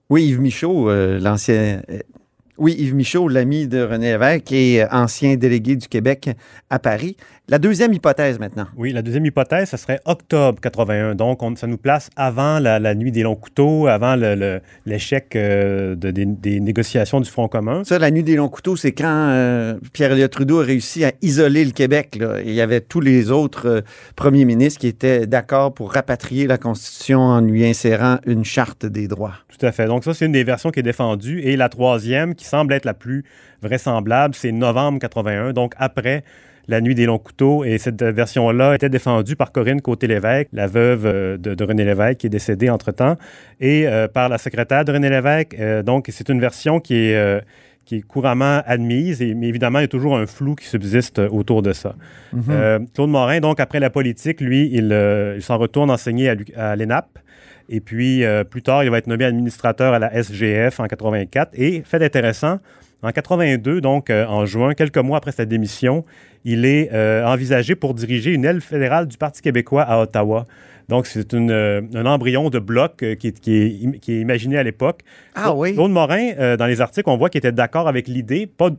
Oui, 0.09 0.25
Yves 0.27 0.41
Michaud, 0.41 0.89
euh, 0.89 1.19
l'ancien. 1.19 1.81
Oui, 2.57 2.75
Yves 2.77 2.93
Michaud, 2.93 3.27
l'ami 3.29 3.67
de 3.67 3.81
René 3.81 4.11
Lévesque 4.11 4.51
et 4.51 4.85
ancien 4.91 5.35
délégué 5.35 5.75
du 5.75 5.87
Québec 5.87 6.29
à 6.69 6.77
Paris. 6.77 7.17
La 7.49 7.59
deuxième 7.59 7.91
hypothèse 7.91 8.39
maintenant. 8.39 8.67
Oui, 8.77 8.93
la 8.93 9.01
deuxième 9.01 9.25
hypothèse, 9.25 9.69
ce 9.69 9.75
serait 9.75 9.99
octobre 10.05 10.61
81. 10.61 11.13
Donc, 11.13 11.43
on- 11.43 11.57
ça 11.57 11.67
nous 11.67 11.77
place 11.77 12.09
avant 12.15 12.57
la, 12.59 12.79
la 12.79 12.95
nuit 12.95 13.11
des 13.11 13.21
longs 13.23 13.35
couteaux, 13.35 13.87
avant 13.87 14.15
l'échec 14.85 15.35
euh, 15.35 15.93
de- 15.95 16.11
des, 16.11 16.25
des 16.25 16.61
négociations 16.61 17.19
du 17.19 17.29
Front 17.29 17.49
commun. 17.49 17.83
Ça, 17.83 17.99
la 17.99 18.11
nuit 18.11 18.23
des 18.23 18.37
longs 18.37 18.47
couteaux, 18.47 18.77
c'est 18.77 18.93
quand 18.93 19.27
euh, 19.31 19.75
Pierre-Éliott 19.91 20.31
Trudeau 20.31 20.61
a 20.61 20.63
réussi 20.63 21.03
à 21.03 21.11
isoler 21.21 21.65
le 21.65 21.71
Québec. 21.71 22.15
là. 22.17 22.37
Il 22.45 22.53
y 22.53 22.61
avait 22.61 22.79
tous 22.79 23.01
les 23.01 23.29
autres 23.29 23.67
euh, 23.67 23.81
premiers 24.15 24.45
ministres 24.45 24.79
qui 24.79 24.87
étaient 24.87 25.27
d'accord 25.27 25.73
pour 25.73 25.91
rapatrier 25.91 26.47
la 26.47 26.57
Constitution 26.57 27.19
en 27.19 27.41
lui 27.41 27.65
insérant 27.65 28.19
une 28.25 28.45
charte 28.45 28.85
des 28.85 29.09
droits. 29.09 29.33
Tout 29.49 29.65
à 29.65 29.73
fait. 29.73 29.87
Donc, 29.87 30.05
ça, 30.05 30.13
c'est 30.13 30.25
une 30.27 30.31
des 30.31 30.45
versions 30.45 30.71
qui 30.71 30.79
est 30.79 30.83
défendue. 30.83 31.41
Et 31.41 31.57
la 31.57 31.67
troisième, 31.67 32.35
qui 32.35 32.45
semble 32.45 32.71
être 32.71 32.85
la 32.85 32.93
plus 32.93 33.25
vraisemblable, 33.61 34.33
c'est 34.33 34.53
novembre 34.53 34.99
81, 34.99 35.51
donc 35.51 35.73
après 35.77 36.23
la 36.67 36.81
nuit 36.81 36.95
des 36.95 37.05
longs 37.05 37.17
couteaux. 37.17 37.63
Et 37.63 37.77
cette 37.77 38.01
version-là 38.01 38.75
était 38.75 38.89
défendue 38.89 39.35
par 39.35 39.51
Corinne 39.51 39.81
Côté-Lévesque, 39.81 40.49
la 40.53 40.67
veuve 40.67 41.05
euh, 41.05 41.37
de, 41.37 41.53
de 41.55 41.63
René 41.63 41.85
Lévesque, 41.85 42.19
qui 42.19 42.27
est 42.27 42.29
décédée 42.29 42.69
entre-temps, 42.69 43.17
et 43.59 43.87
euh, 43.87 44.07
par 44.07 44.29
la 44.29 44.37
secrétaire 44.37 44.85
de 44.85 44.91
René 44.91 45.09
Lévesque. 45.09 45.55
Euh, 45.59 45.83
donc, 45.83 46.07
c'est 46.09 46.29
une 46.29 46.39
version 46.39 46.79
qui 46.79 46.95
est, 46.95 47.15
euh, 47.15 47.39
qui 47.85 47.97
est 47.97 48.01
couramment 48.01 48.61
admise, 48.65 49.21
et, 49.21 49.33
mais 49.33 49.47
évidemment, 49.47 49.79
il 49.79 49.83
y 49.83 49.85
a 49.85 49.89
toujours 49.89 50.17
un 50.17 50.25
flou 50.25 50.55
qui 50.55 50.65
subsiste 50.65 51.19
autour 51.19 51.61
de 51.61 51.73
ça. 51.73 51.95
Mhm. 52.31 52.43
Euh, 52.49 52.79
Claude 52.93 53.09
Morin, 53.09 53.39
donc, 53.39 53.59
après 53.59 53.79
la 53.79 53.89
politique, 53.89 54.39
lui, 54.41 54.69
il, 54.71 54.95
il 55.35 55.41
s'en 55.41 55.57
retourne 55.57 55.91
enseigner 55.91 56.33
à, 56.55 56.75
l'ENAP. 56.75 57.19
Et 57.69 57.79
puis, 57.79 58.23
plus 58.49 58.61
tard, 58.61 58.83
il 58.83 58.89
va 58.89 58.97
être 58.97 59.07
nommé 59.07 59.23
administrateur 59.23 59.93
à 59.93 59.99
la 59.99 60.21
SGF 60.21 60.81
en 60.81 60.85
84. 60.85 61.51
Et, 61.53 61.81
fait 61.85 62.03
intéressant, 62.03 62.59
en 63.03 63.11
82, 63.11 63.81
donc 63.81 64.09
euh, 64.09 64.25
en 64.25 64.45
juin, 64.45 64.73
quelques 64.73 64.97
mois 64.97 65.17
après 65.17 65.33
sa 65.33 65.45
démission, 65.45 66.05
il 66.45 66.65
est 66.65 66.89
euh, 66.93 67.25
envisagé 67.25 67.75
pour 67.75 67.93
diriger 67.93 68.31
une 68.33 68.45
aile 68.45 68.61
fédérale 68.61 69.07
du 69.07 69.17
Parti 69.17 69.41
québécois 69.41 69.83
à 69.83 69.99
Ottawa. 70.01 70.45
Donc, 70.89 71.07
c'est 71.07 71.33
euh, 71.33 71.81
un 71.93 72.05
embryon 72.05 72.49
de 72.49 72.59
bloc 72.59 73.01
euh, 73.03 73.15
qui, 73.15 73.27
est- 73.27 73.39
qui 73.39 73.55
est, 73.55 73.99
qui 73.99 74.13
est 74.13 74.19
imaginé 74.19 74.57
à 74.57 74.63
l'époque. 74.63 74.99
Ah 75.35 75.53
oui. 75.55 75.73
Claude 75.73 75.91
Morin, 75.91 76.31
euh, 76.39 76.57
dans 76.57 76.65
les 76.65 76.81
articles, 76.81 77.09
on 77.09 77.15
voit 77.17 77.29
qu'il 77.29 77.39
était 77.39 77.53
d'accord 77.53 77.87
avec 77.87 78.07
l'idée, 78.07 78.47
pas 78.47 78.69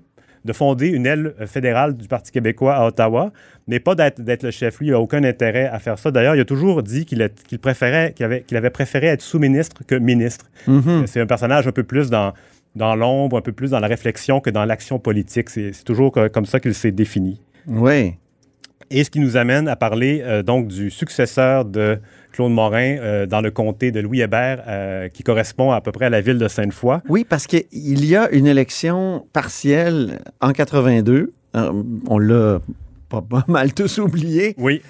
de 0.44 0.52
fonder 0.52 0.88
une 0.88 1.06
aile 1.06 1.34
fédérale 1.46 1.96
du 1.96 2.06
Parti 2.06 2.30
québécois 2.30 2.74
à 2.74 2.86
Ottawa, 2.88 3.32
mais 3.66 3.80
pas 3.80 3.94
d'être 3.94 4.42
le 4.42 4.50
chef. 4.50 4.78
Lui, 4.78 4.88
il 4.88 4.90
n'a 4.90 5.00
aucun 5.00 5.24
intérêt 5.24 5.64
à 5.64 5.78
faire 5.78 5.98
ça. 5.98 6.10
D'ailleurs, 6.10 6.34
il 6.34 6.40
a 6.42 6.44
toujours 6.44 6.82
dit 6.82 7.06
qu'il 7.06 7.26
préférait, 7.62 8.12
qu'il 8.12 8.26
avait, 8.58 8.70
préféré 8.70 9.06
être 9.06 9.22
sous-ministre 9.22 9.82
que 9.86 9.94
ministre. 9.94 10.44
Mhm. 10.66 11.06
C'est 11.06 11.22
un 11.22 11.26
personnage 11.26 11.66
un 11.66 11.72
peu 11.72 11.82
plus 11.84 12.10
dans, 12.10 12.34
dans 12.76 12.94
l'ombre, 12.94 13.38
un 13.38 13.40
peu 13.40 13.52
plus 13.52 13.70
dans 13.70 13.80
la 13.80 13.86
réflexion 13.86 14.40
que 14.40 14.50
dans 14.50 14.66
l'action 14.66 14.98
politique. 14.98 15.48
C'est 15.48 15.72
toujours 15.82 16.12
co- 16.12 16.28
comme 16.28 16.44
ça 16.44 16.60
qu'il 16.60 16.74
s'est 16.74 16.92
défini. 16.92 17.40
Oui. 17.66 18.14
Et 18.90 19.02
ce 19.02 19.10
qui 19.10 19.18
nous 19.20 19.36
amène 19.36 19.66
à 19.68 19.76
parler 19.76 20.20
euh, 20.22 20.42
donc 20.42 20.68
du 20.68 20.90
successeur 20.90 21.64
de 21.64 21.98
Claude 22.32 22.52
Morin 22.52 22.96
euh, 22.98 23.26
dans 23.26 23.40
le 23.40 23.50
comté 23.50 23.90
de 23.90 24.00
Louis 24.00 24.20
Hébert, 24.20 24.62
euh, 24.68 25.08
qui 25.08 25.22
correspond 25.22 25.70
à 25.72 25.80
peu 25.80 25.90
près 25.90 26.06
à 26.06 26.10
la 26.10 26.20
ville 26.20 26.38
de 26.38 26.48
Sainte-Foy. 26.48 26.98
Oui, 27.08 27.24
parce 27.28 27.46
qu'il 27.46 27.64
y 28.04 28.14
a 28.14 28.30
une 28.30 28.46
élection 28.46 29.26
partielle 29.32 30.20
en 30.40 30.52
82. 30.52 31.32
Euh, 31.56 31.82
On 32.08 32.18
l'a 32.18 32.60
pas, 33.08 33.22
pas 33.22 33.44
mal 33.48 33.72
tous 33.72 33.98
oublié. 33.98 34.54
Oui. 34.58 34.82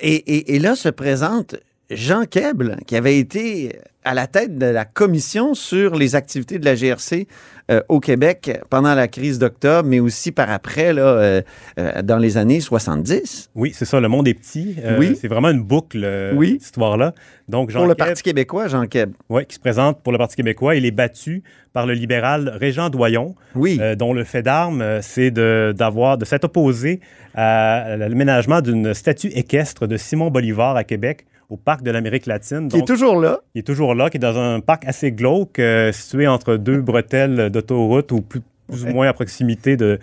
Et, 0.00 0.14
et- 0.14 0.54
et 0.54 0.58
là 0.58 0.74
se 0.74 0.88
présente 0.88 1.56
Jean 1.90 2.24
Keble, 2.24 2.78
qui 2.86 2.96
avait 2.96 3.18
été 3.18 3.76
à 4.04 4.14
la 4.14 4.26
tête 4.26 4.56
de 4.58 4.66
la 4.66 4.84
commission 4.84 5.54
sur 5.54 5.94
les 5.94 6.14
activités 6.16 6.58
de 6.58 6.64
la 6.64 6.74
GRC 6.74 7.28
euh, 7.70 7.80
au 7.88 8.00
Québec 8.00 8.60
pendant 8.70 8.94
la 8.94 9.06
crise 9.08 9.38
d'octobre, 9.38 9.88
mais 9.88 10.00
aussi 10.00 10.32
par 10.32 10.50
après, 10.50 10.92
là, 10.92 11.02
euh, 11.02 11.42
euh, 11.78 12.02
dans 12.02 12.18
les 12.18 12.36
années 12.36 12.60
70. 12.60 13.50
Oui, 13.54 13.72
c'est 13.74 13.84
ça, 13.84 14.00
le 14.00 14.08
monde 14.08 14.26
est 14.26 14.34
petit. 14.34 14.76
Oui. 14.98 15.16
C'est 15.20 15.28
vraiment 15.28 15.50
une 15.50 15.62
boucle, 15.62 16.04
Oui. 16.34 16.52
cette 16.54 16.62
histoire-là. 16.64 17.12
Donc, 17.48 17.70
Jean 17.70 17.80
Pour 17.80 17.88
le 17.88 17.94
Parti 17.94 18.22
québécois, 18.22 18.66
Jean 18.68 18.86
Keble. 18.86 19.12
Oui, 19.28 19.46
qui 19.46 19.54
se 19.54 19.60
présente 19.60 20.02
pour 20.02 20.12
le 20.12 20.18
Parti 20.18 20.36
québécois. 20.36 20.74
Il 20.74 20.84
est 20.86 20.90
battu 20.90 21.42
par 21.72 21.86
le 21.86 21.94
libéral 21.94 22.48
Régent 22.60 22.90
Doyon, 22.90 23.34
Oui. 23.54 23.80
dont 23.96 24.12
le 24.12 24.24
fait 24.24 24.42
d'armes, 24.42 25.00
c'est 25.00 25.30
de, 25.30 25.72
d'avoir, 25.76 26.18
de 26.18 26.24
s'être 26.24 26.44
opposé 26.44 27.00
à 27.34 27.96
l'aménagement 27.96 28.60
d'une 28.60 28.92
statue 28.94 29.28
équestre 29.28 29.86
de 29.86 29.96
Simon 29.96 30.30
Bolivar 30.30 30.76
à 30.76 30.84
Québec, 30.84 31.26
au 31.52 31.58
parc 31.58 31.82
de 31.82 31.90
l'Amérique 31.90 32.24
latine. 32.24 32.68
qui 32.68 32.78
est 32.78 32.86
toujours 32.86 33.20
là. 33.20 33.40
il 33.54 33.58
est 33.58 33.62
toujours 33.62 33.94
là, 33.94 34.08
qui 34.08 34.16
est 34.16 34.20
dans 34.20 34.38
un 34.38 34.60
parc 34.60 34.86
assez 34.86 35.12
glauque, 35.12 35.58
euh, 35.58 35.92
situé 35.92 36.26
entre 36.26 36.56
deux 36.56 36.80
bretelles 36.90 37.50
d'autoroute 37.50 38.10
ou 38.12 38.22
plus, 38.22 38.40
plus 38.68 38.84
ou 38.84 38.88
moins 38.88 39.06
à 39.06 39.12
proximité 39.12 39.76
de, 39.76 39.98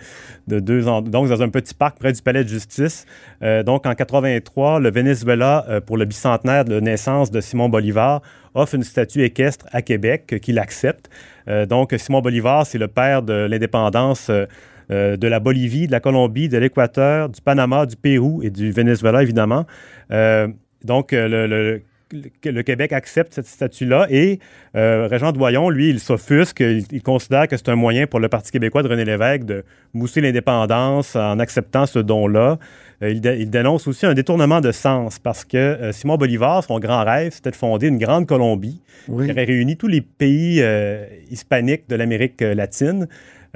de 0.46 0.60
deux 0.60 0.82
donc 0.82 1.08
dans 1.10 1.42
un 1.42 1.48
petit 1.48 1.74
parc 1.74 1.98
près 1.98 2.12
du 2.12 2.22
palais 2.22 2.44
de 2.44 2.48
justice. 2.48 3.04
Euh, 3.42 3.62
donc 3.62 3.84
en 3.84 3.94
83, 3.94 4.78
le 4.80 4.90
Venezuela, 4.90 5.66
euh, 5.68 5.80
pour 5.80 5.96
le 5.96 6.04
bicentenaire 6.04 6.64
de 6.64 6.78
naissance 6.78 7.30
de 7.30 7.40
Simon 7.40 7.68
Bolivar, 7.68 8.22
offre 8.54 8.76
une 8.76 8.84
statue 8.84 9.22
équestre 9.22 9.66
à 9.72 9.82
Québec 9.82 10.32
euh, 10.32 10.38
qu'il 10.38 10.58
accepte. 10.58 11.10
Donc 11.68 11.92
Simon 11.98 12.20
Bolivar, 12.20 12.64
c'est 12.64 12.78
le 12.78 12.86
père 12.86 13.22
de 13.22 13.32
l'indépendance. 13.32 14.30
de 14.90 15.26
la 15.26 15.40
Bolivie, 15.40 15.86
de 15.86 15.92
la 15.92 15.98
Colombie, 16.00 16.48
de 16.48 16.58
l'Équateur, 16.58 17.28
du 17.28 17.40
Panama, 17.40 17.86
du 17.86 17.96
Pérou 17.96 18.40
et 18.42 18.50
du 18.50 18.70
Venezuela, 18.70 19.22
évidemment. 19.22 19.64
Donc, 20.84 21.12
euh, 21.12 21.28
le, 21.28 21.46
le- 21.46 21.82
le- 22.12 22.50
le 22.50 22.62
Québec 22.64 22.92
accepte 22.92 23.34
cette 23.34 23.46
statue-là 23.46 24.08
et 24.10 24.40
euh, 24.76 25.06
Régent 25.08 25.30
Doyon, 25.30 25.70
lui, 25.70 25.90
il 25.90 26.00
s'offusque, 26.00 26.58
il, 26.58 26.84
il 26.90 27.02
considère 27.04 27.46
que 27.46 27.56
c'est 27.56 27.68
un 27.68 27.76
moyen 27.76 28.08
pour 28.08 28.18
le 28.18 28.28
Parti 28.28 28.50
québécois 28.50 28.82
de 28.82 28.88
René 28.88 29.04
Lévesque 29.04 29.44
de 29.44 29.62
mousser 29.94 30.20
l'indépendance 30.20 31.14
en 31.14 31.38
acceptant 31.38 31.86
ce 31.86 32.00
don-là. 32.00 32.58
Euh, 33.04 33.10
il, 33.10 33.20
dé- 33.20 33.36
il 33.38 33.48
dénonce 33.48 33.86
aussi 33.86 34.06
un 34.06 34.14
détournement 34.14 34.60
de 34.60 34.72
sens 34.72 35.20
parce 35.20 35.44
que 35.44 35.56
euh, 35.56 35.92
Simon 35.92 36.16
Bolivar, 36.16 36.64
son 36.64 36.80
grand 36.80 37.04
rêve, 37.04 37.32
c'était 37.32 37.52
de 37.52 37.56
fonder 37.56 37.86
une 37.86 37.98
grande 37.98 38.26
Colombie 38.26 38.80
Oui. 39.06 39.26
qui 39.26 39.32
aurait 39.32 39.44
réuni 39.44 39.76
tous 39.76 39.86
les 39.88 40.00
pays 40.00 40.60
hispaniques 41.30 41.88
de 41.88 41.94
l'Amérique 41.94 42.40
latine. 42.40 43.06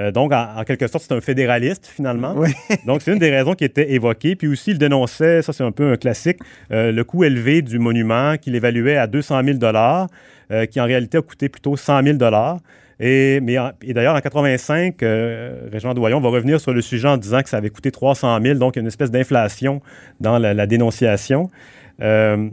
Euh, 0.00 0.10
donc, 0.10 0.32
en, 0.32 0.56
en 0.58 0.64
quelque 0.64 0.86
sorte, 0.86 1.04
c'est 1.06 1.14
un 1.14 1.20
fédéraliste, 1.20 1.86
finalement. 1.86 2.34
Oui. 2.36 2.50
Donc, 2.86 3.02
c'est 3.02 3.12
une 3.12 3.18
des 3.18 3.30
raisons 3.30 3.54
qui 3.54 3.64
était 3.64 3.92
évoquée. 3.92 4.34
Puis 4.36 4.48
aussi, 4.48 4.72
il 4.72 4.78
dénonçait, 4.78 5.42
ça 5.42 5.52
c'est 5.52 5.62
un 5.64 5.72
peu 5.72 5.92
un 5.92 5.96
classique, 5.96 6.38
euh, 6.72 6.90
le 6.92 7.04
coût 7.04 7.24
élevé 7.24 7.62
du 7.62 7.78
monument 7.78 8.36
qu'il 8.36 8.54
évaluait 8.56 8.96
à 8.96 9.06
200 9.06 9.42
000 9.44 9.58
euh, 10.50 10.66
qui 10.66 10.80
en 10.80 10.84
réalité 10.84 11.18
a 11.18 11.22
coûté 11.22 11.48
plutôt 11.48 11.76
100 11.76 12.02
000 12.02 12.18
et, 13.00 13.40
mais 13.40 13.58
en- 13.58 13.72
et 13.82 13.92
d'ailleurs, 13.92 14.14
en 14.14 14.20
85, 14.20 15.02
euh, 15.02 15.68
Régent 15.72 15.94
Doyon 15.94 16.20
va 16.20 16.28
revenir 16.28 16.60
sur 16.60 16.72
le 16.72 16.80
sujet 16.80 17.08
en 17.08 17.16
disant 17.16 17.42
que 17.42 17.48
ça 17.48 17.56
avait 17.56 17.70
coûté 17.70 17.90
300 17.90 18.38
000 18.40 18.58
donc 18.58 18.76
il 18.76 18.78
y 18.78 18.80
a 18.80 18.82
une 18.82 18.86
espèce 18.88 19.10
d'inflation 19.10 19.80
dans 20.20 20.38
la, 20.38 20.54
la 20.54 20.66
dénonciation. 20.66 21.50
Euh, 22.02 22.48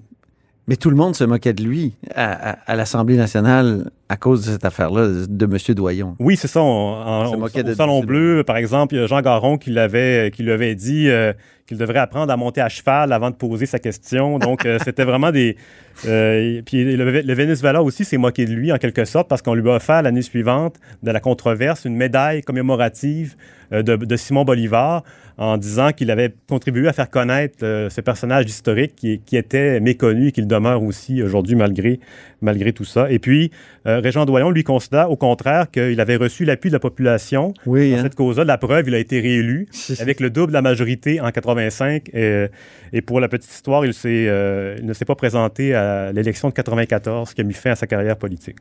Mais 0.72 0.78
tout 0.78 0.90
le 0.90 0.96
monde 0.96 1.16
se 1.16 1.26
moquait 1.26 1.52
de 1.52 1.62
lui 1.62 1.96
à, 2.16 2.52
à- 2.52 2.58
à 2.66 2.76
l'Assemblée 2.78 3.18
nationale 3.18 3.92
à 4.08 4.16
cause 4.16 4.46
de 4.46 4.52
cette 4.52 4.64
affaire-là 4.64 5.06
de 5.28 5.46
M. 5.46 5.58
Doyon. 5.76 6.16
Oui, 6.18 6.38
c'est 6.38 6.48
ça. 6.48 6.62
on- 6.62 6.94
en- 6.94 7.30
se 7.30 7.36
moquait 7.36 7.60
au 7.60 7.64
de- 7.64 7.74
Salon 7.74 8.00
de- 8.00 8.06
Bleu, 8.06 8.44
par 8.48 8.56
exemple, 8.56 8.96
il 8.96 9.02
y 9.02 9.04
a 9.04 9.08
Jean 9.08 9.20
Garon 9.22 9.58
qui, 9.58 9.70
l'avait, 9.72 10.32
qui 10.34 10.44
lui 10.44 10.52
avait 10.54 10.74
dit 10.76 11.10
euh, 11.10 11.34
qu'il 11.68 11.78
devrait 11.78 12.00
apprendre 12.00 12.32
à 12.32 12.38
monter 12.38 12.62
à 12.62 12.70
cheval 12.70 13.12
avant 13.12 13.32
de 13.32 13.36
poser 13.36 13.66
sa 13.66 13.80
question. 13.80 14.40
Donc, 14.40 14.66
euh, 14.66 14.78
c'était 14.82 15.04
vraiment 15.04 15.32
des... 15.32 15.58
euh, 16.08 16.62
puis 16.66 16.96
le, 16.96 17.20
le 17.22 17.34
Venezuela 17.34 17.84
aussi 17.84 18.06
s'est 18.06 18.18
moqué 18.18 18.46
de 18.46 18.52
lui, 18.54 18.72
en 18.72 18.78
quelque 18.78 19.04
sorte, 19.04 19.28
parce 19.28 19.42
qu'on 19.42 19.56
lui 19.56 19.70
a 19.70 19.74
offert 19.76 20.02
l'année 20.04 20.22
suivante 20.22 20.76
de 21.04 21.12
la 21.12 21.20
controverse 21.20 21.84
une 21.84 21.98
médaille 21.98 22.44
commémorative 22.44 23.36
de, 23.72 23.82
de 23.82 24.16
Simon 24.16 24.46
Bolivar 24.46 25.04
en 25.42 25.58
disant 25.58 25.92
qu'il 25.92 26.12
avait 26.12 26.32
contribué 26.48 26.88
à 26.88 26.94
faire 26.94 27.10
connaître 27.10 27.64
euh, 27.64 27.90
ce 27.90 28.00
personnage 28.00 28.46
historique 28.46 28.96
qui, 28.96 29.22
qui 29.26 29.38
était 29.38 29.80
méconnu 29.80 30.28
et 30.28 30.32
qu'il 30.32 30.46
demeure 30.46 30.84
aussi 30.84 31.24
aujourd'hui 31.24 31.56
malgré, 31.56 32.00
malgré 32.42 32.74
tout 32.74 32.86
ça. 32.86 33.12
Et 33.12 33.18
puis, 33.18 33.50
euh, 33.88 34.00
Régent 34.02 34.26
Doyon, 34.26 34.52
lui, 34.52 34.64
considère 34.64 35.10
au 35.10 35.16
contraire 35.16 35.72
qu'il 35.72 36.00
avait 36.00 36.16
reçu 36.16 36.46
l'appui 36.46 36.70
de 36.70 36.76
la 36.76 36.80
population 36.80 37.56
Oui, 37.66 37.90
dans 37.90 37.98
hein? 37.98 38.02
cette 38.04 38.14
cause-là. 38.14 38.44
La 38.44 38.60
preuve, 38.60 38.88
il 38.88 38.94
a 38.94 39.00
été 39.00 39.20
réélu 39.20 39.68
avec 40.00 40.20
le 40.20 40.30
double 40.30 40.50
de 40.50 40.54
la 40.54 40.62
majorité 40.62 41.20
en 41.20 41.32
85. 41.32 42.10
Et, 42.14 42.46
et 42.94 43.02
pour 43.02 43.20
la 43.20 43.28
petite 43.28 43.52
histoire, 43.52 43.84
il, 43.84 43.94
euh, 44.06 44.76
il 44.80 44.86
ne 44.86 44.94
s'est 44.94 45.06
pas 45.06 45.16
présenté 45.16 45.74
à 45.74 46.12
l'élection 46.12 46.50
de 46.50 46.54
94, 46.54 47.30
ce 47.30 47.34
qui 47.34 47.42
a 47.42 47.44
mis 47.44 47.56
fin 47.56 47.72
à 47.72 47.76
sa 47.76 47.88
carrière 47.88 48.16
politique. 48.16 48.58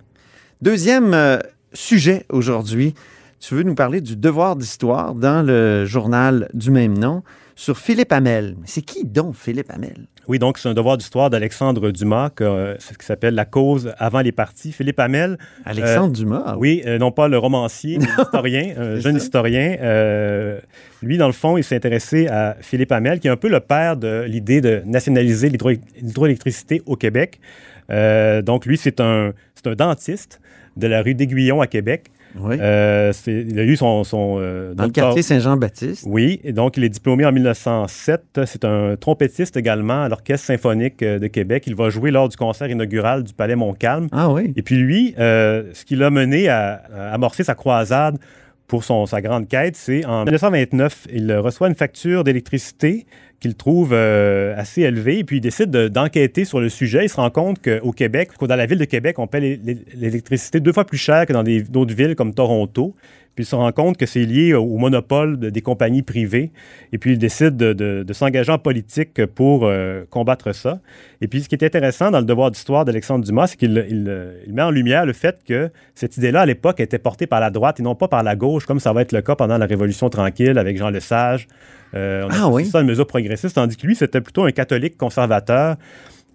Deuxième 0.62 1.12
euh, 1.12 1.38
sujet 1.74 2.24
aujourd'hui. 2.30 2.94
Tu 3.40 3.54
veux 3.54 3.62
nous 3.62 3.74
parler 3.74 4.00
du 4.02 4.16
devoir 4.16 4.54
d'histoire 4.54 5.14
dans 5.14 5.44
le 5.44 5.86
journal 5.86 6.48
du 6.52 6.70
même 6.70 6.96
nom 6.98 7.22
sur 7.56 7.78
Philippe 7.78 8.12
Hamel. 8.12 8.54
C'est 8.66 8.82
qui 8.82 9.04
donc 9.06 9.34
Philippe 9.34 9.70
Hamel? 9.70 10.06
Oui, 10.28 10.38
donc 10.38 10.58
c'est 10.58 10.68
un 10.68 10.74
devoir 10.74 10.98
d'histoire 10.98 11.30
d'Alexandre 11.30 11.90
Dumas, 11.90 12.28
que, 12.30 12.44
euh, 12.44 12.78
ce 12.78 12.92
qui 12.92 13.04
s'appelle 13.06 13.34
La 13.34 13.46
cause 13.46 13.92
avant 13.98 14.20
les 14.20 14.30
partis. 14.32 14.72
Philippe 14.72 15.00
Hamel. 15.00 15.38
Alexandre 15.64 16.10
euh, 16.10 16.18
Dumas? 16.18 16.42
ah 16.46 16.58
Oui, 16.58 16.82
euh, 16.86 16.98
non 16.98 17.12
pas 17.12 17.28
le 17.28 17.38
romancier, 17.38 17.98
mais 17.98 18.06
l'historien, 18.18 18.74
un 18.76 18.96
jeune 19.00 19.18
ça. 19.18 19.24
historien. 19.24 19.76
Euh, 19.80 20.60
lui, 21.02 21.16
dans 21.16 21.26
le 21.26 21.32
fond, 21.32 21.56
il 21.56 21.64
s'est 21.64 21.76
intéressé 21.76 22.28
à 22.28 22.56
Philippe 22.60 22.92
Hamel, 22.92 23.20
qui 23.20 23.28
est 23.28 23.30
un 23.30 23.36
peu 23.38 23.48
le 23.48 23.60
père 23.60 23.96
de 23.96 24.22
l'idée 24.28 24.60
de 24.60 24.82
nationaliser 24.84 25.48
l'hydro- 25.48 25.80
l'hydroélectricité 26.00 26.82
au 26.84 26.94
Québec. 26.96 27.40
Donc, 27.88 28.66
lui, 28.66 28.76
c'est 28.76 29.00
un, 29.00 29.32
c'est 29.54 29.66
un 29.66 29.74
dentiste 29.74 30.40
de 30.76 30.86
la 30.86 31.02
rue 31.02 31.14
d'Aiguillon 31.14 31.60
à 31.62 31.66
Québec. 31.66 32.10
Oui. 32.38 32.56
Euh, 32.60 33.12
il 33.26 33.58
a 33.58 33.64
eu 33.64 33.76
son... 33.76 34.04
son 34.04 34.36
euh, 34.38 34.74
Dans 34.74 34.84
le 34.84 34.90
quartier 34.90 35.22
Saint-Jean-Baptiste. 35.22 36.04
oui, 36.06 36.40
et 36.44 36.52
donc 36.52 36.76
il 36.76 36.84
est 36.84 36.88
diplômé 36.88 37.24
en 37.24 37.32
1907. 37.32 38.40
C'est 38.46 38.64
un 38.64 38.96
trompettiste 38.96 39.56
également 39.56 40.02
à 40.04 40.08
l'Orchestre 40.08 40.46
symphonique 40.46 41.02
euh, 41.02 41.18
de 41.18 41.26
Québec. 41.26 41.64
Il 41.66 41.74
va 41.74 41.90
jouer 41.90 42.10
lors 42.10 42.28
du 42.28 42.36
concert 42.36 42.68
inaugural 42.70 43.24
du 43.24 43.34
Palais 43.34 43.56
Montcalm. 43.56 44.08
Ah 44.12 44.30
oui. 44.30 44.52
Et 44.56 44.62
puis 44.62 44.76
lui, 44.76 45.14
euh, 45.18 45.64
ce 45.72 45.84
qui 45.84 45.96
l'a 45.96 46.10
mené 46.10 46.48
à, 46.48 46.82
à 46.94 47.14
amorcer 47.14 47.44
sa 47.44 47.54
croisade 47.54 48.18
pour 48.66 48.84
son, 48.84 49.04
sa 49.06 49.20
grande 49.20 49.48
quête, 49.48 49.74
c'est 49.74 50.04
en 50.04 50.20
1929, 50.24 51.08
il 51.12 51.32
reçoit 51.34 51.66
une 51.68 51.74
facture 51.74 52.22
d'électricité 52.22 53.04
qu'il 53.40 53.54
trouve 53.54 53.90
euh, 53.94 54.54
assez 54.56 54.82
élevée, 54.82 55.18
et 55.20 55.24
puis 55.24 55.38
il 55.38 55.40
décide 55.40 55.70
de- 55.70 55.88
d'enquêter 55.88 56.44
sur 56.44 56.60
le 56.60 56.68
sujet. 56.68 57.06
Il 57.06 57.08
se 57.08 57.16
rend 57.16 57.30
compte 57.30 57.58
qu'au 57.62 57.90
Québec, 57.92 58.30
dans 58.40 58.54
la 58.56 58.66
ville 58.66 58.78
de 58.78 58.84
Québec, 58.84 59.18
on 59.18 59.26
paie 59.26 59.40
l'é- 59.40 59.60
l'é- 59.64 59.78
l'électricité 59.96 60.60
deux 60.60 60.72
fois 60.74 60.84
plus 60.84 60.98
cher 60.98 61.24
que 61.26 61.32
dans 61.32 61.42
d'autres 61.42 61.94
villes 61.94 62.14
comme 62.14 62.34
Toronto. 62.34 62.94
Puis 63.36 63.44
il 63.44 63.46
se 63.46 63.54
rend 63.54 63.70
compte 63.70 63.96
que 63.96 64.06
c'est 64.06 64.24
lié 64.24 64.54
au 64.54 64.76
monopole 64.76 65.38
de- 65.38 65.50
des 65.50 65.62
compagnies 65.62 66.02
privées. 66.02 66.50
Et 66.92 66.98
puis 66.98 67.12
il 67.12 67.18
décide 67.18 67.56
de, 67.56 68.04
s'engager 68.12 68.50
en 68.52 68.58
politique 68.58 69.24
pour 69.24 69.64
euh, 69.64 70.02
combattre 70.10 70.52
ça. 70.52 70.80
Et 71.22 71.28
puis 71.28 71.40
ce 71.40 71.48
qui 71.48 71.54
est 71.54 71.64
intéressant 71.64 72.10
dans 72.10 72.18
le 72.18 72.24
devoir 72.26 72.50
d'histoire 72.50 72.84
d'Alexandre 72.84 73.24
Dumas, 73.24 73.46
c'est 73.46 73.56
qu'il 73.56 73.86
il, 73.88 74.04
euh, 74.08 74.34
met 74.48 74.62
en 74.62 74.70
lumière 74.72 75.06
le 75.06 75.12
fait 75.14 75.38
que 75.48 75.70
cette 75.94 76.16
idée-là, 76.18 76.40
à 76.42 76.46
l'époque, 76.46 76.80
était 76.80 76.98
portée 76.98 77.26
par 77.28 77.40
la 77.40 77.50
droite 77.50 77.78
et 77.80 77.82
non 77.84 77.94
pas 77.94 78.08
par 78.08 78.22
la 78.24 78.34
gauche, 78.36 78.66
comme 78.66 78.80
ça 78.80 78.92
va 78.92 79.00
être 79.02 79.12
le 79.12 79.22
cas 79.22 79.36
pendant 79.36 79.56
la 79.56 79.66
Révolution 79.66 80.10
tranquille 80.10 80.58
avec 80.58 80.76
Jean 80.76 80.90
Lesage. 80.90 81.46
Euh, 81.94 82.24
on 82.26 82.30
a 82.30 82.34
Ah 82.42 82.48
oui? 82.48 82.66
ça 82.66 82.80
une 82.80 82.86
mesure 82.86 83.06
progressiste, 83.06 83.54
tandis 83.56 83.76
que 83.76 83.86
lui, 83.86 83.96
c'était 83.96 84.20
plutôt 84.20 84.44
un 84.44 84.52
catholique 84.52 84.96
conservateur. 84.96 85.76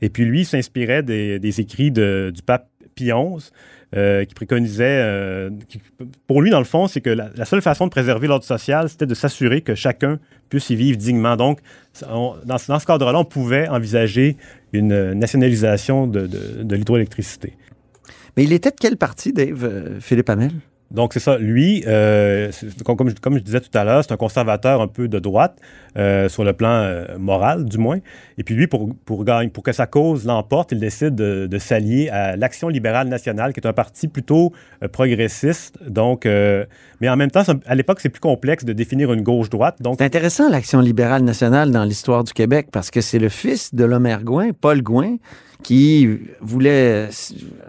Et 0.02 0.10
puis 0.10 0.26
lui, 0.26 0.42
il 0.42 0.46
s'inspirait 0.46 1.04
des, 1.04 1.40
des 1.40 1.62
écrits 1.62 1.92
de- 1.92 2.32
du 2.36 2.42
pape 2.42 2.68
Pie 2.96 3.06
XI. 3.12 3.52
euh, 3.96 4.26
qui 4.26 4.34
préconisait, 4.34 4.84
euh, 5.04 5.50
qui- 5.70 5.80
pour 6.28 6.42
lui, 6.42 6.50
dans 6.50 6.58
le 6.60 6.66
fond, 6.66 6.88
c'est 6.88 7.00
que 7.00 7.10
la, 7.12 7.30
la 7.34 7.46
seule 7.46 7.62
façon 7.62 7.86
de 7.86 7.92
préserver 7.92 8.28
l'ordre 8.28 8.44
social, 8.44 8.90
c'était 8.90 9.06
de 9.06 9.14
s'assurer 9.14 9.62
que 9.62 9.74
chacun 9.74 10.20
puisse 10.50 10.70
y 10.70 10.76
vivre 10.76 10.98
dignement. 10.98 11.38
Donc, 11.38 11.60
on- 12.10 12.34
dans, 12.46 12.58
ce- 12.58 12.68
dans 12.68 12.80
ce 12.80 12.86
cadre-là, 12.86 13.18
on 13.20 13.24
pouvait 13.26 13.70
envisager 13.70 14.36
une 14.74 15.14
nationalisation 15.14 16.08
de, 16.08 16.28
de- 16.28 16.64
de 16.64 16.76
l'hydroélectricité. 16.76 17.54
Mais 18.36 18.44
il 18.44 18.52
était 18.52 18.72
de 18.72 18.76
quel 18.78 18.98
parti, 18.98 19.32
Dave, 19.32 19.64
euh, 19.64 20.00
Philippe 20.02 20.30
Hamel? 20.30 20.52
Donc, 20.96 21.14
c'est 21.14 21.20
ça. 21.20 21.38
Lui, 21.38 21.84
euh, 21.86 22.52
comme, 22.86 23.10
je, 23.10 23.44
disais 23.44 23.60
tout 23.60 23.78
à 23.78 23.84
l'heure, 23.84 24.04
c'est 24.04 24.14
un 24.14 24.18
conservateur 24.18 24.82
un 24.82 24.88
peu 24.88 25.08
de 25.08 25.20
droite, 25.20 25.60
euh, 25.98 26.30
sur 26.30 26.44
le 26.44 26.54
plan 26.54 26.70
euh, 26.70 27.06
moral, 27.20 27.66
du 27.66 27.78
moins. 27.78 28.00
Et 28.38 28.44
puis 28.44 28.56
lui, 28.56 28.68
pour, 28.68 28.96
que 29.64 29.72
sa 29.72 29.88
cause 29.88 30.26
l'emporte, 30.26 30.72
il 30.72 30.80
décide 30.80 31.16
de, 31.16 31.58
s'allier 31.58 32.10
à 32.10 32.36
l'Action 32.36 32.70
libérale 32.70 33.08
nationale, 33.08 33.54
qui 33.54 33.60
est 33.60 33.68
un 33.68 33.74
parti 33.74 34.08
plutôt 34.08 34.54
progressiste. 34.92 35.78
Donc, 35.88 36.26
mais 36.26 37.10
en 37.10 37.16
même 37.16 37.32
temps, 37.32 37.44
à 37.66 37.76
l'époque, 37.76 38.00
c'est 38.00 38.10
plus 38.10 38.20
complexe 38.20 38.64
de 38.66 38.74
définir 38.74 39.12
une 39.12 39.22
gauche-droite. 39.22 39.82
Donc, 39.82 39.96
C'est 40.00 40.06
intéressant, 40.06 40.50
l'Action 40.50 40.80
libérale 40.80 41.24
nationale 41.24 41.72
dans 41.72 41.84
l'histoire 41.84 42.24
du 42.24 42.34
Québec, 42.34 42.68
parce 42.72 42.90
que 42.92 43.02
c'est 43.02 43.20
le 43.20 43.30
fils 43.30 43.74
de 43.74 43.84
l'Homère 43.84 44.24
Gouin, 44.24 44.52
Paul 44.54 44.82
Gouin, 44.82 45.18
qui 45.66 46.20
voulait 46.42 47.10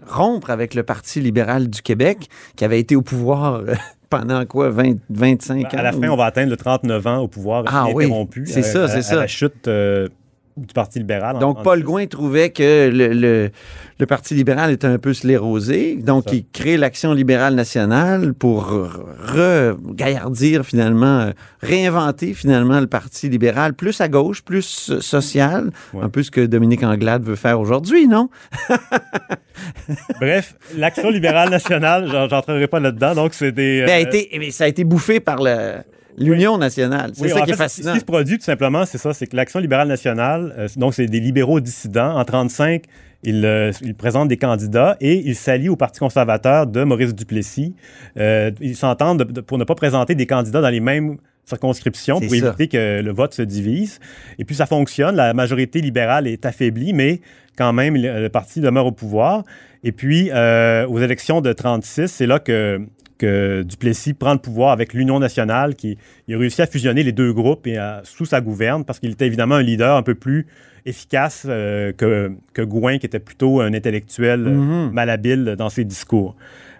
rompre 0.07 0.51
avec 0.51 0.75
le 0.75 0.83
Parti 0.83 1.19
libéral 1.21 1.69
du 1.71 1.81
Québec, 1.81 2.29
qui 2.55 2.65
avait 2.65 2.79
été 2.79 2.95
au 2.95 3.01
pouvoir 3.01 3.55
euh, 3.55 3.75
pendant 4.11 4.45
quoi, 4.45 4.69
20, 4.69 4.97
25 5.09 5.65
ans? 5.65 5.69
à 5.73 5.83
la 5.83 5.93
fin, 5.93 6.09
ou- 6.09 6.13
on 6.13 6.17
va 6.17 6.27
atteindre 6.27 6.51
le 6.51 6.59
39 6.59 7.07
ans 7.07 7.19
au 7.21 7.29
pouvoir 7.29 7.65
Ah 7.69 7.87
oui, 7.95 8.05
interrompu. 8.05 8.45
c'est 8.47 8.63
ça, 8.63 8.85
à- 8.85 8.89
c'est 8.89 9.01
ça. 9.03 9.15
À 9.15 9.17
la 9.21 9.27
chute 9.27 9.67
euh, 9.67 10.09
du 10.57 10.73
Parti 10.73 10.99
libéral. 11.01 11.37
en- 11.37 11.41
Donc, 11.41 11.63
Paul 11.63 11.83
Gouin 11.83 12.07
trouvait 12.07 12.51
que 12.51 12.89
le, 12.91 13.09
le- 13.09 13.51
le 13.99 14.07
Parti 14.07 14.35
libéral 14.35 14.71
était 14.73 14.87
un 14.87 14.99
peu 14.99 15.13
sclérosé. 15.15 15.97
Donc, 15.97 16.25
il 16.33 16.47
crée 16.51 16.77
l'Action 16.77 17.13
libérale 17.13 17.55
nationale 17.55 18.33
pour 18.35 18.67
regaillardir 18.71 20.65
finalement, 20.65 21.21
euh, 21.21 21.31
réinventer 21.61 22.33
finalement 22.35 22.81
le 22.81 22.87
Parti 22.87 23.29
libéral 23.29 23.75
plus 23.75 24.01
à 24.01 24.09
gauche, 24.09 24.43
plus 24.43 24.63
social. 25.01 25.71
Ouais. 25.93 26.03
Un 26.05 26.09
peu 26.09 26.23
ce 26.23 26.31
que 26.31 26.41
Dominique 26.47 26.83
Anglade 26.83 27.23
veut 27.23 27.37
faire 27.37 27.61
aujourd'hui, 27.61 28.07
non? 28.09 28.29
Bref, 30.21 30.55
l'Action 30.77 31.11
libérale 31.11 31.51
nationale, 31.51 32.09
j'en- 32.11 32.29
j'entrerai 32.29 32.67
pas 32.67 32.81
là-dedans. 32.81 33.15
Donc, 33.15 33.35
c'est 33.35 33.53
des. 33.53 33.83
Mais, 33.87 33.93
a 33.93 33.97
euh, 33.97 34.01
été, 34.01 34.51
ça 34.51 34.65
a 34.65 34.69
été 34.69 34.85
bouffé 34.85 35.21
par 35.21 35.43
le- 35.43 35.77
l'Union 36.19 36.59
nationale. 36.59 37.11
C'est 37.15 37.23
Oui, 37.23 37.31
ça 37.31 37.43
qui 37.43 37.51
est 37.51 37.57
fascinant. 37.57 37.89
Ce 37.91 37.95
qui 37.95 38.01
se 38.01 38.05
produit, 38.05 38.39
tout 38.39 38.45
simplement, 38.45 38.85
c'est 38.87 38.99
ça, 38.99 39.13
c'est 39.13 39.27
que 39.27 39.37
l'Action 39.37 39.61
libérale 39.61 39.89
nationale, 39.89 40.55
euh, 40.59 40.69
donc 40.77 40.95
c'est 40.95 41.07
des 41.07 41.21
libéraux 41.21 41.61
dissidents. 41.61 42.17
En 42.17 42.25
35, 42.25 42.85
ils, 43.23 43.45
euh, 43.45 43.71
présentent 43.99 44.29
des 44.29 44.37
candidats 44.37 44.97
et 45.01 45.15
ils 45.29 45.35
s'allient 45.35 45.69
au 45.69 45.77
Parti 45.77 46.01
conservateur 46.01 46.67
de 46.67 46.85
Maurice 46.85 47.15
Duplessis. 47.15 47.75
Euh, 48.19 48.51
ils 48.61 48.77
s'entendent 48.77 49.25
de- 49.25 49.33
de- 49.33 49.41
pour 49.41 49.59
ne 49.59 49.65
pas 49.65 49.75
présenter 49.75 50.15
des 50.15 50.27
candidats 50.27 50.61
dans 50.61 50.71
les 50.71 50.81
mêmes 50.81 51.17
circonscriptions 51.45 52.21
pour 52.21 52.29
ça. 52.31 52.37
éviter 52.37 52.69
que 52.69 53.01
le 53.03 53.13
vote 53.13 53.33
se 53.35 53.43
divise. 53.43 54.01
Et 54.39 54.45
puis 54.45 54.55
ça 54.57 54.67
fonctionne, 54.67 55.15
la 55.17 55.33
majorité 55.33 55.81
libérale 55.81 56.27
est 56.27 56.45
affaiblie, 56.45 56.93
mais 56.93 57.21
quand 57.57 57.73
même, 57.73 57.97
il- 57.97 58.03
le 58.07 58.29
parti 58.29 58.61
demeure 58.61 58.87
au 58.87 58.93
pouvoir. 58.93 59.45
Et 59.85 59.93
puis, 59.93 60.31
euh, 60.33 60.87
aux 60.89 60.99
élections 60.99 61.41
de 61.41 61.53
36, 61.53 62.09
c'est 62.09 62.27
là 62.27 62.39
que, 62.41 62.81
que 63.19 63.63
Duplessis 63.63 64.15
prend 64.15 64.33
le 64.35 64.39
pouvoir 64.39 64.73
avec 64.73 64.93
l'Union 64.95 65.19
nationale, 65.19 65.75
qui 65.75 65.97
il 66.29 66.35
a 66.35 66.39
réussi 66.39 66.61
à 66.63 66.67
fusionner 66.67 67.03
les 67.03 67.13
deux 67.13 67.33
groupes 67.33 67.67
et 67.67 67.77
à- 67.79 68.03
sous 68.05 68.25
sa 68.27 68.41
gouverne, 68.41 68.85
parce 68.85 68.99
qu'il 68.99 69.11
était 69.11 69.27
évidemment 69.27 69.55
un 69.57 69.63
leader 69.63 69.97
un 69.97 70.03
peu 70.03 70.15
plus 70.15 70.47
efficace 70.85 71.47
euh, 71.49 71.93
que, 71.93 72.33
que 72.53 72.63
Gouin, 72.63 72.99
qui 72.99 73.07
était 73.07 73.19
plutôt 73.19 73.61
un 73.61 73.73
intellectuel 73.75 74.47
euh, 74.47 74.51
Mhm. 74.51 74.93
malhabile 74.93 75.57
dans 75.59 75.69
ses 75.69 75.85
discours. 75.85 76.37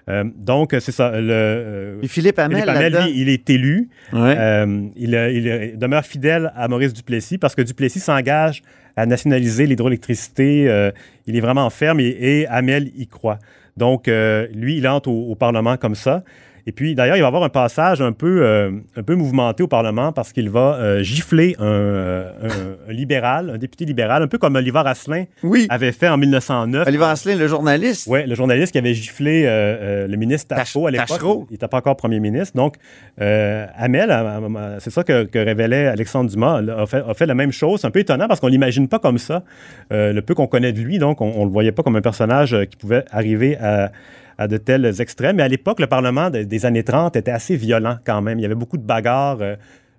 Euh, 0.09 0.23
donc, 0.37 0.77
c'est 0.79 0.93
ça. 0.93 1.21
Le, 1.21 1.99
Et 2.03 2.07
Philippe 2.07 2.39
Hamel, 2.39 2.59
Philippe 2.61 2.77
Hamel, 2.77 2.93
là-dedans- 2.93 3.07
lui, 3.13 3.21
il 3.23 3.29
est 3.29 3.51
élu. 3.51 3.89
Ouais. 4.13 4.37
Euh, 4.39 4.87
il, 4.95 5.15
il, 5.15 5.77
demeure 5.79 6.05
fidèle 6.05 6.53
à 6.55 6.69
Maurice 6.69 6.93
Duplessis 6.93 7.39
parce 7.39 7.57
que 7.57 7.63
Duplessis 7.63 7.99
s'engage 7.99 8.63
à 8.95 9.05
nationaliser 9.07 9.67
l'hydroélectricité. 9.67 10.91
il 11.27 11.37
est 11.37 11.41
vraiment 11.41 11.69
ferme 11.71 11.99
et, 12.01 12.17
et 12.21 12.47
Hamel 12.47 12.91
y 12.97 13.07
croit. 13.09 13.39
Donc, 13.77 14.09
euh, 14.09 14.47
lui, 14.53 14.79
il 14.79 14.89
entre 14.89 15.09
au, 15.09 15.31
au 15.31 15.35
Parlement 15.35 15.77
comme 15.77 15.95
ça. 15.95 16.23
Et 16.69 16.73
puis, 16.73 16.97
d'ailleurs, 16.97 17.17
il 17.17 17.21
va 17.21 17.29
avoir 17.29 17.45
un 17.45 17.49
passage 17.49 18.03
un 18.03 18.11
peu, 18.11 18.43
euh, 18.43 18.73
un 18.97 19.03
peu 19.05 19.15
mouvementé 19.15 19.63
au 19.63 19.69
Parlement 19.69 20.11
parce 20.11 20.33
qu'il 20.33 20.51
va 20.51 20.75
euh, 20.75 21.01
gifler 21.03 21.55
un, 21.61 21.65
euh, 21.65 22.31
un- 22.43 22.91
un 22.91 22.93
libéral, 22.93 23.51
un 23.51 23.59
député 23.59 23.85
libéral, 23.85 24.23
un 24.23 24.27
peu 24.27 24.37
comme 24.39 24.57
Oliver 24.57 24.83
Asselin 24.85 25.27
Oui. 25.45 25.67
avait 25.71 25.93
fait 25.93 26.09
en 26.09 26.17
1909. 26.17 26.89
Oliver 26.89 27.05
Asselin, 27.05 27.37
le 27.37 27.47
journaliste. 27.47 28.09
Oui, 28.11 28.27
le 28.27 28.35
journaliste 28.35 28.73
qui 28.73 28.79
avait 28.79 28.95
giflé 28.95 29.45
le 29.47 30.17
ministre 30.17 30.55
Tachereau 30.57 30.89
à 30.89 30.91
l'époque. 30.91 31.07
Il 31.51 31.53
n'était 31.53 31.69
pas 31.69 31.77
encore 31.79 31.97
premier 31.97 32.19
ministre. 32.19 32.57
Donc, 32.57 32.75
à- 33.21 34.79
c'est 34.81 34.91
ça 34.91 35.05
que, 35.05 35.25
que 35.25 35.39
révélait 35.39 35.87
Alexandre 35.87 36.31
Dumas, 36.31 36.61
a 36.77 36.87
fait, 36.87 37.03
a 37.09 37.15
fait 37.15 37.27
la 37.27 37.35
même 37.35 37.53
chose. 37.53 37.81
C'est 37.81 37.87
un 37.87 37.91
peu 37.91 38.01
étonnant 38.01 38.27
parce 38.29 38.41
qu'on 38.41 38.47
ne 38.49 38.53
l'imagine 38.53 38.89
pas 38.89 38.99
comme 38.99 39.19
ça. 39.19 39.43
Le 39.91 40.21
peu 40.21 40.35
qu'on 40.35 40.47
connaît 40.47 40.73
de 40.73 40.81
lui, 40.81 40.99
donc, 40.99 41.21
on 41.21 41.41
ne 41.41 41.45
le 41.45 41.51
voyait 41.51 41.73
pas 41.73 41.83
comme 41.83 41.97
un 41.97 42.01
personnage 42.01 42.57
qui 42.71 42.77
pouvait 42.77 43.05
arriver 43.11 43.57
à, 43.59 43.91
à 44.39 44.49
de 44.49 44.57
tels 44.57 45.01
extrêmes. 45.01 45.37
Mais 45.37 45.43
à 45.43 45.49
l'époque, 45.49 45.81
le 45.81 45.87
Parlement 45.87 46.31
de- 46.31 46.43
des 46.43 46.67
années 46.67 46.83
30 46.85 47.17
était 47.17 47.31
assez 47.31 47.57
violent 47.57 47.97
quand 48.05 48.21
même. 48.23 48.39
Il 48.39 48.43
y 48.43 48.47
avait 48.47 48.55
beaucoup 48.55 48.77
de 48.79 48.83
bagarres. 48.87 49.39
euh, 49.41 49.57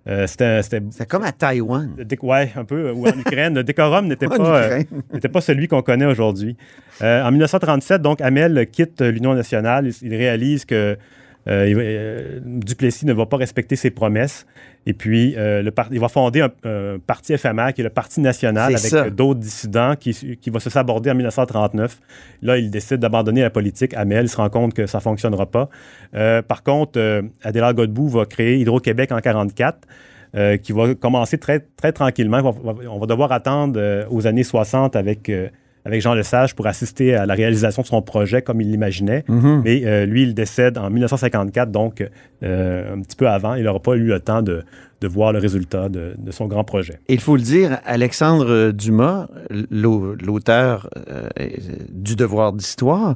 euh, 0.07 0.25
c'était, 0.25 0.81
comme 1.09 1.23
à 1.23 1.33
Taïwan. 1.33 1.89
ouais, 2.23 2.51
un 2.55 2.63
peu, 2.63 2.91
ou 2.91 3.07
en 3.07 3.19
Ukraine. 3.19 3.55
Le 3.55 3.63
décorum 3.63 4.07
n'était 4.09 4.27
pas, 4.27 4.61
euh, 4.63 4.83
pas 5.33 5.41
celui 5.41 5.67
qu'on 5.67 5.81
connaît 5.81 6.05
aujourd'hui. 6.05 6.55
Euh, 7.01 7.21
en 7.23 7.31
1937, 7.31 8.01
donc, 8.01 8.21
Hamel 8.21 8.67
quitte 8.71 9.01
l'Union 9.01 9.33
nationale. 9.33 9.87
Il, 10.01 10.07
il 10.07 10.15
réalise 10.15 10.63
que 10.63 10.97
euh, 11.49 12.39
Duplessis 12.43 13.05
ne 13.05 13.13
va 13.13 13.25
pas 13.25 13.37
respecter 13.37 13.75
ses 13.75 13.89
promesses. 13.89 14.45
Et 14.89 14.93
puis, 14.93 15.35
euh, 15.35 15.61
le 15.61 15.73
il 15.91 15.99
va 15.99 16.07
fonder 16.07 16.39
un, 16.39 16.97
parti 17.05 17.33
éphémère 17.33 17.73
qui 17.73 17.81
est 17.81 17.83
le 17.83 17.89
Parti 17.89 18.21
national 18.21 18.73
avec 18.73 19.13
d'autres 19.13 19.41
dissidents 19.41 19.95
qui, 19.99 20.37
qui 20.37 20.49
va 20.49 20.61
se 20.61 20.69
saborder 20.69 21.11
en 21.11 21.15
1939. 21.15 21.99
Là, 22.41 22.57
il 22.57 22.71
décide 22.71 22.97
d'abandonner 22.97 23.41
la 23.41 23.49
politique. 23.49 23.93
Hamel 23.95 24.25
il 24.25 24.29
se 24.29 24.37
rend 24.37 24.49
compte 24.49 24.73
que 24.73 24.87
ça 24.87 24.99
ne 24.99 25.03
fonctionnera 25.03 25.45
pas. 25.45 25.69
Euh, 26.15 26.41
par 26.41 26.63
contre, 26.63 26.97
euh, 26.97 27.21
Adélard 27.43 27.73
Godbout 27.73 28.07
va 28.07 28.25
créer 28.25 28.59
Hydro-Québec 28.59 29.11
en 29.11 29.17
1944. 29.17 29.77
euh, 30.35 30.57
qui 30.57 30.71
va 30.71 30.93
commencer 30.93 31.37
très, 31.37 31.59
très 31.59 31.91
tranquillement. 31.91 32.39
On 32.39 32.51
va, 32.51 32.73
on 32.89 32.99
va 32.99 33.05
devoir 33.07 33.31
attendre 33.31 34.05
aux 34.09 34.27
années 34.27 34.43
60 34.43 34.95
avec, 34.95 35.31
avec 35.87 36.01
Jean 36.01 36.13
Lesage 36.13 36.53
pour 36.53 36.67
assister 36.67 37.15
à 37.15 37.25
la 37.25 37.33
réalisation 37.33 37.81
de 37.81 37.87
son 37.87 38.01
projet 38.01 38.41
comme 38.41 38.59
il 38.61 38.69
l'imaginait. 38.69 39.23
Mhm. 39.27 39.61
Mais 39.63 39.81
euh, 39.85 40.05
lui, 40.05 40.23
il 40.23 40.33
décède 40.33 40.77
en 40.77 40.89
1954, 40.89 41.71
donc 41.71 42.05
euh, 42.43 42.93
un 42.93 43.01
petit 43.01 43.15
peu 43.15 43.27
avant. 43.27 43.55
Il 43.55 43.63
n'aura 43.63 43.79
pas 43.79 43.95
eu 43.95 44.03
le 44.07 44.19
temps 44.19 44.41
de, 44.41 44.63
de 45.01 45.07
voir 45.07 45.31
le 45.33 45.39
résultat 45.39 45.89
de, 45.89 46.13
de 46.17 46.31
son 46.31 46.47
grand 46.47 46.63
projet. 46.65 46.99
Et 47.07 47.13
il 47.13 47.21
faut 47.21 47.35
le 47.37 47.41
dire, 47.41 47.79
Alexandre 47.85 48.71
Dumas, 48.71 49.27
l'au- 49.71 50.13
l'auteur 50.15 50.89
euh, 51.09 51.29
du 51.89 52.15
Devoir 52.15 52.53
d'histoire, 52.53 53.15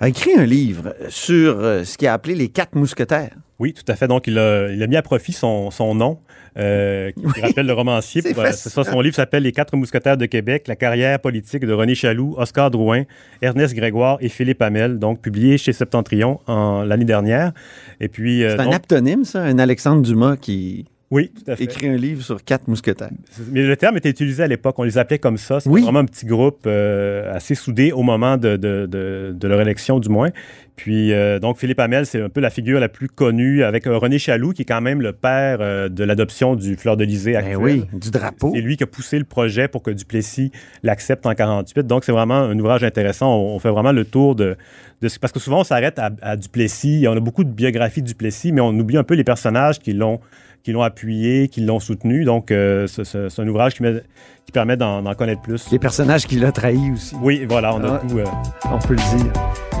a 0.00 0.08
écrit 0.08 0.32
un 0.36 0.44
livre 0.46 0.94
sur 1.08 1.56
ce 1.84 1.96
qu'il 1.96 2.08
a 2.08 2.14
appelé 2.14 2.34
les 2.34 2.48
quatre 2.48 2.74
mousquetaires. 2.74 3.30
Oui, 3.64 3.72
tout 3.72 3.90
à 3.90 3.96
fait. 3.96 4.06
Donc, 4.08 4.26
il 4.26 4.38
a, 4.38 4.68
il 4.68 4.82
a 4.82 4.86
mis 4.86 4.96
à 4.96 5.00
profit 5.00 5.32
son, 5.32 5.70
son 5.70 5.94
nom, 5.94 6.18
euh, 6.58 7.10
qui, 7.12 7.40
rappelle 7.40 7.64
le 7.64 7.72
romancier. 7.72 8.20
C'est 8.22 8.38
euh, 8.38 8.52
ça, 8.52 8.84
son 8.84 9.00
livre 9.00 9.16
s'appelle 9.16 9.42
Les 9.42 9.52
quatre 9.52 9.74
mousquetaires 9.74 10.18
de 10.18 10.26
Québec, 10.26 10.68
la 10.68 10.76
carrière 10.76 11.18
politique 11.18 11.64
de 11.64 11.72
René 11.72 11.94
Chaloux, 11.94 12.34
Oscar 12.36 12.70
Drouin, 12.70 13.04
Ernest 13.40 13.72
Grégoire 13.74 14.18
et 14.20 14.28
Philippe 14.28 14.60
Hamel, 14.60 14.98
donc 14.98 15.22
publié 15.22 15.56
chez 15.56 15.72
Septentrion 15.72 16.40
en 16.46 16.82
l'année 16.82 17.06
dernière. 17.06 17.52
Et 18.00 18.08
puis, 18.08 18.44
euh, 18.44 18.50
C'est 18.50 18.60
un 18.60 18.64
donc- 18.66 18.74
aptonyme, 18.74 19.24
ça, 19.24 19.40
un 19.40 19.58
Alexandre 19.58 20.02
Dumas 20.02 20.36
qui 20.36 20.84
oui, 21.14 21.30
tout 21.34 21.50
à 21.50 21.56
fait. 21.56 21.64
écrit 21.64 21.88
un 21.88 21.96
livre 21.96 22.22
sur 22.22 22.42
quatre 22.44 22.68
mousquetaires. 22.68 23.08
Mais 23.50 23.62
le 23.62 23.76
terme 23.76 23.96
était 23.96 24.10
utilisé 24.10 24.42
à 24.42 24.46
l'époque, 24.46 24.78
on 24.78 24.82
les 24.82 24.98
appelait 24.98 25.18
comme 25.18 25.38
ça. 25.38 25.60
C'était 25.60 25.72
Oui. 25.72 25.82
vraiment 25.82 26.00
un 26.00 26.04
petit 26.04 26.26
groupe 26.26 26.64
euh, 26.66 27.32
assez 27.34 27.54
soudé 27.54 27.92
au 27.92 28.02
moment 28.02 28.36
de, 28.36 28.56
de- 28.56 28.86
de- 28.86 29.32
de 29.34 29.48
leur 29.48 29.60
élection, 29.60 29.98
du 30.00 30.08
moins. 30.08 30.30
Puis, 30.76 31.12
euh, 31.12 31.38
donc, 31.38 31.56
Philippe 31.58 31.78
Hamel, 31.78 32.04
c'est 32.04 32.20
un 32.20 32.28
peu 32.28 32.40
la 32.40 32.50
figure 32.50 32.80
la 32.80 32.88
plus 32.88 33.06
connue, 33.08 33.62
avec 33.62 33.86
euh, 33.86 33.96
René 33.96 34.18
Chaloux, 34.18 34.52
qui 34.52 34.62
est 34.62 34.64
quand 34.64 34.80
même 34.80 35.00
le 35.00 35.12
père 35.12 35.58
de 35.88 36.04
l'adoption 36.04 36.56
du 36.56 36.74
fleur 36.74 36.96
de 36.96 37.04
lysée 37.04 37.36
actuel. 37.36 37.56
Ben 37.58 37.62
oui, 37.62 37.84
du 37.92 38.10
drapeau. 38.10 38.50
C'est 38.52 38.60
lui 38.60 38.76
qui 38.76 38.82
a 38.82 38.86
poussé 38.88 39.18
le 39.18 39.24
projet 39.24 39.68
pour 39.68 39.82
que 39.84 39.92
Duplessis 39.92 40.50
l'accepte 40.82 41.26
en 41.26 41.34
48. 41.34 41.86
Donc, 41.86 42.02
c'est 42.04 42.10
vraiment 42.10 42.34
un 42.38 42.58
ouvrage 42.58 42.82
intéressant. 42.82 43.32
On, 43.38 43.54
on 43.54 43.58
fait 43.60 43.70
vraiment 43.70 43.92
le 43.92 44.04
tour 44.04 44.34
de, 44.34 44.56
de 45.00 45.08
ce- 45.08 45.20
Parce 45.20 45.32
que 45.32 45.38
souvent, 45.38 45.60
on 45.60 45.64
s'arrête 45.64 46.00
à, 46.00 46.10
à 46.22 46.34
Duplessis. 46.36 47.06
On 47.08 47.12
a 47.16 47.20
beaucoup 47.20 47.44
de 47.44 47.50
biographies 47.50 48.02
de 48.02 48.08
Duplessis, 48.08 48.50
mais 48.50 48.60
on 48.60 48.70
oublie 48.76 48.96
un 48.96 49.04
peu 49.04 49.14
les 49.14 49.22
personnages 49.24 49.78
qui 49.78 49.92
l'ont 49.92 50.18
qui 50.64 50.72
l'ont 50.72 50.82
appuyé, 50.82 51.48
qui 51.48 51.60
l'ont 51.60 51.78
soutenu. 51.78 52.24
Donc, 52.24 52.50
euh, 52.50 52.86
c'est- 52.86 53.38
un 53.38 53.48
ouvrage 53.48 53.74
qui, 53.74 53.82
met- 53.82 54.02
qui 54.46 54.52
permet 54.52 54.76
d'en 54.76 55.02
connaître 55.14 55.42
plus. 55.42 55.70
Les 55.70 55.78
personnages 55.78 56.26
qui 56.26 56.36
l'ont 56.36 56.50
trahi 56.50 56.90
aussi. 56.92 57.14
Oui, 57.22 57.44
voilà, 57.48 57.74
on 57.74 57.84
a 57.84 58.00
Ah. 58.02 58.02
tout. 58.08 58.18
euh, 58.18 58.24
On 58.72 58.78
peut 58.78 58.94
le 58.94 59.16
dire. 59.18 59.32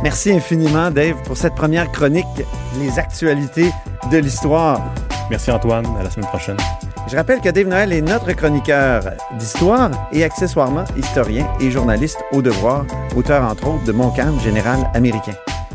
Merci 0.02 0.32
infiniment, 0.32 0.90
Dave, 0.90 1.16
pour 1.24 1.36
cette 1.38 1.54
première 1.54 1.90
chronique, 1.90 2.26
les 2.78 2.98
actualités 2.98 3.70
de 4.12 4.18
l'histoire. 4.18 4.80
merci 5.30 5.50
Antoine, 5.50 5.86
à 5.98 6.02
la 6.02 6.10
semaine 6.10 6.28
prochaine. 6.28 6.56
Je 7.10 7.16
rappelle 7.16 7.40
que 7.40 7.48
Dave 7.48 7.66
Noël 7.66 7.92
est 7.94 8.02
notre 8.02 8.30
chroniqueur 8.32 9.02
d'histoire 9.38 9.90
et 10.12 10.22
accessoirement 10.22 10.84
historien 10.98 11.46
et 11.60 11.70
journaliste 11.70 12.18
au 12.32 12.42
devoir, 12.42 12.84
auteur 13.16 13.42
entre 13.50 13.68
autres 13.68 13.84
de 13.84 13.92
Mon 13.92 14.10
calme 14.10 14.38
général 14.40 14.78
américain. 14.94 15.32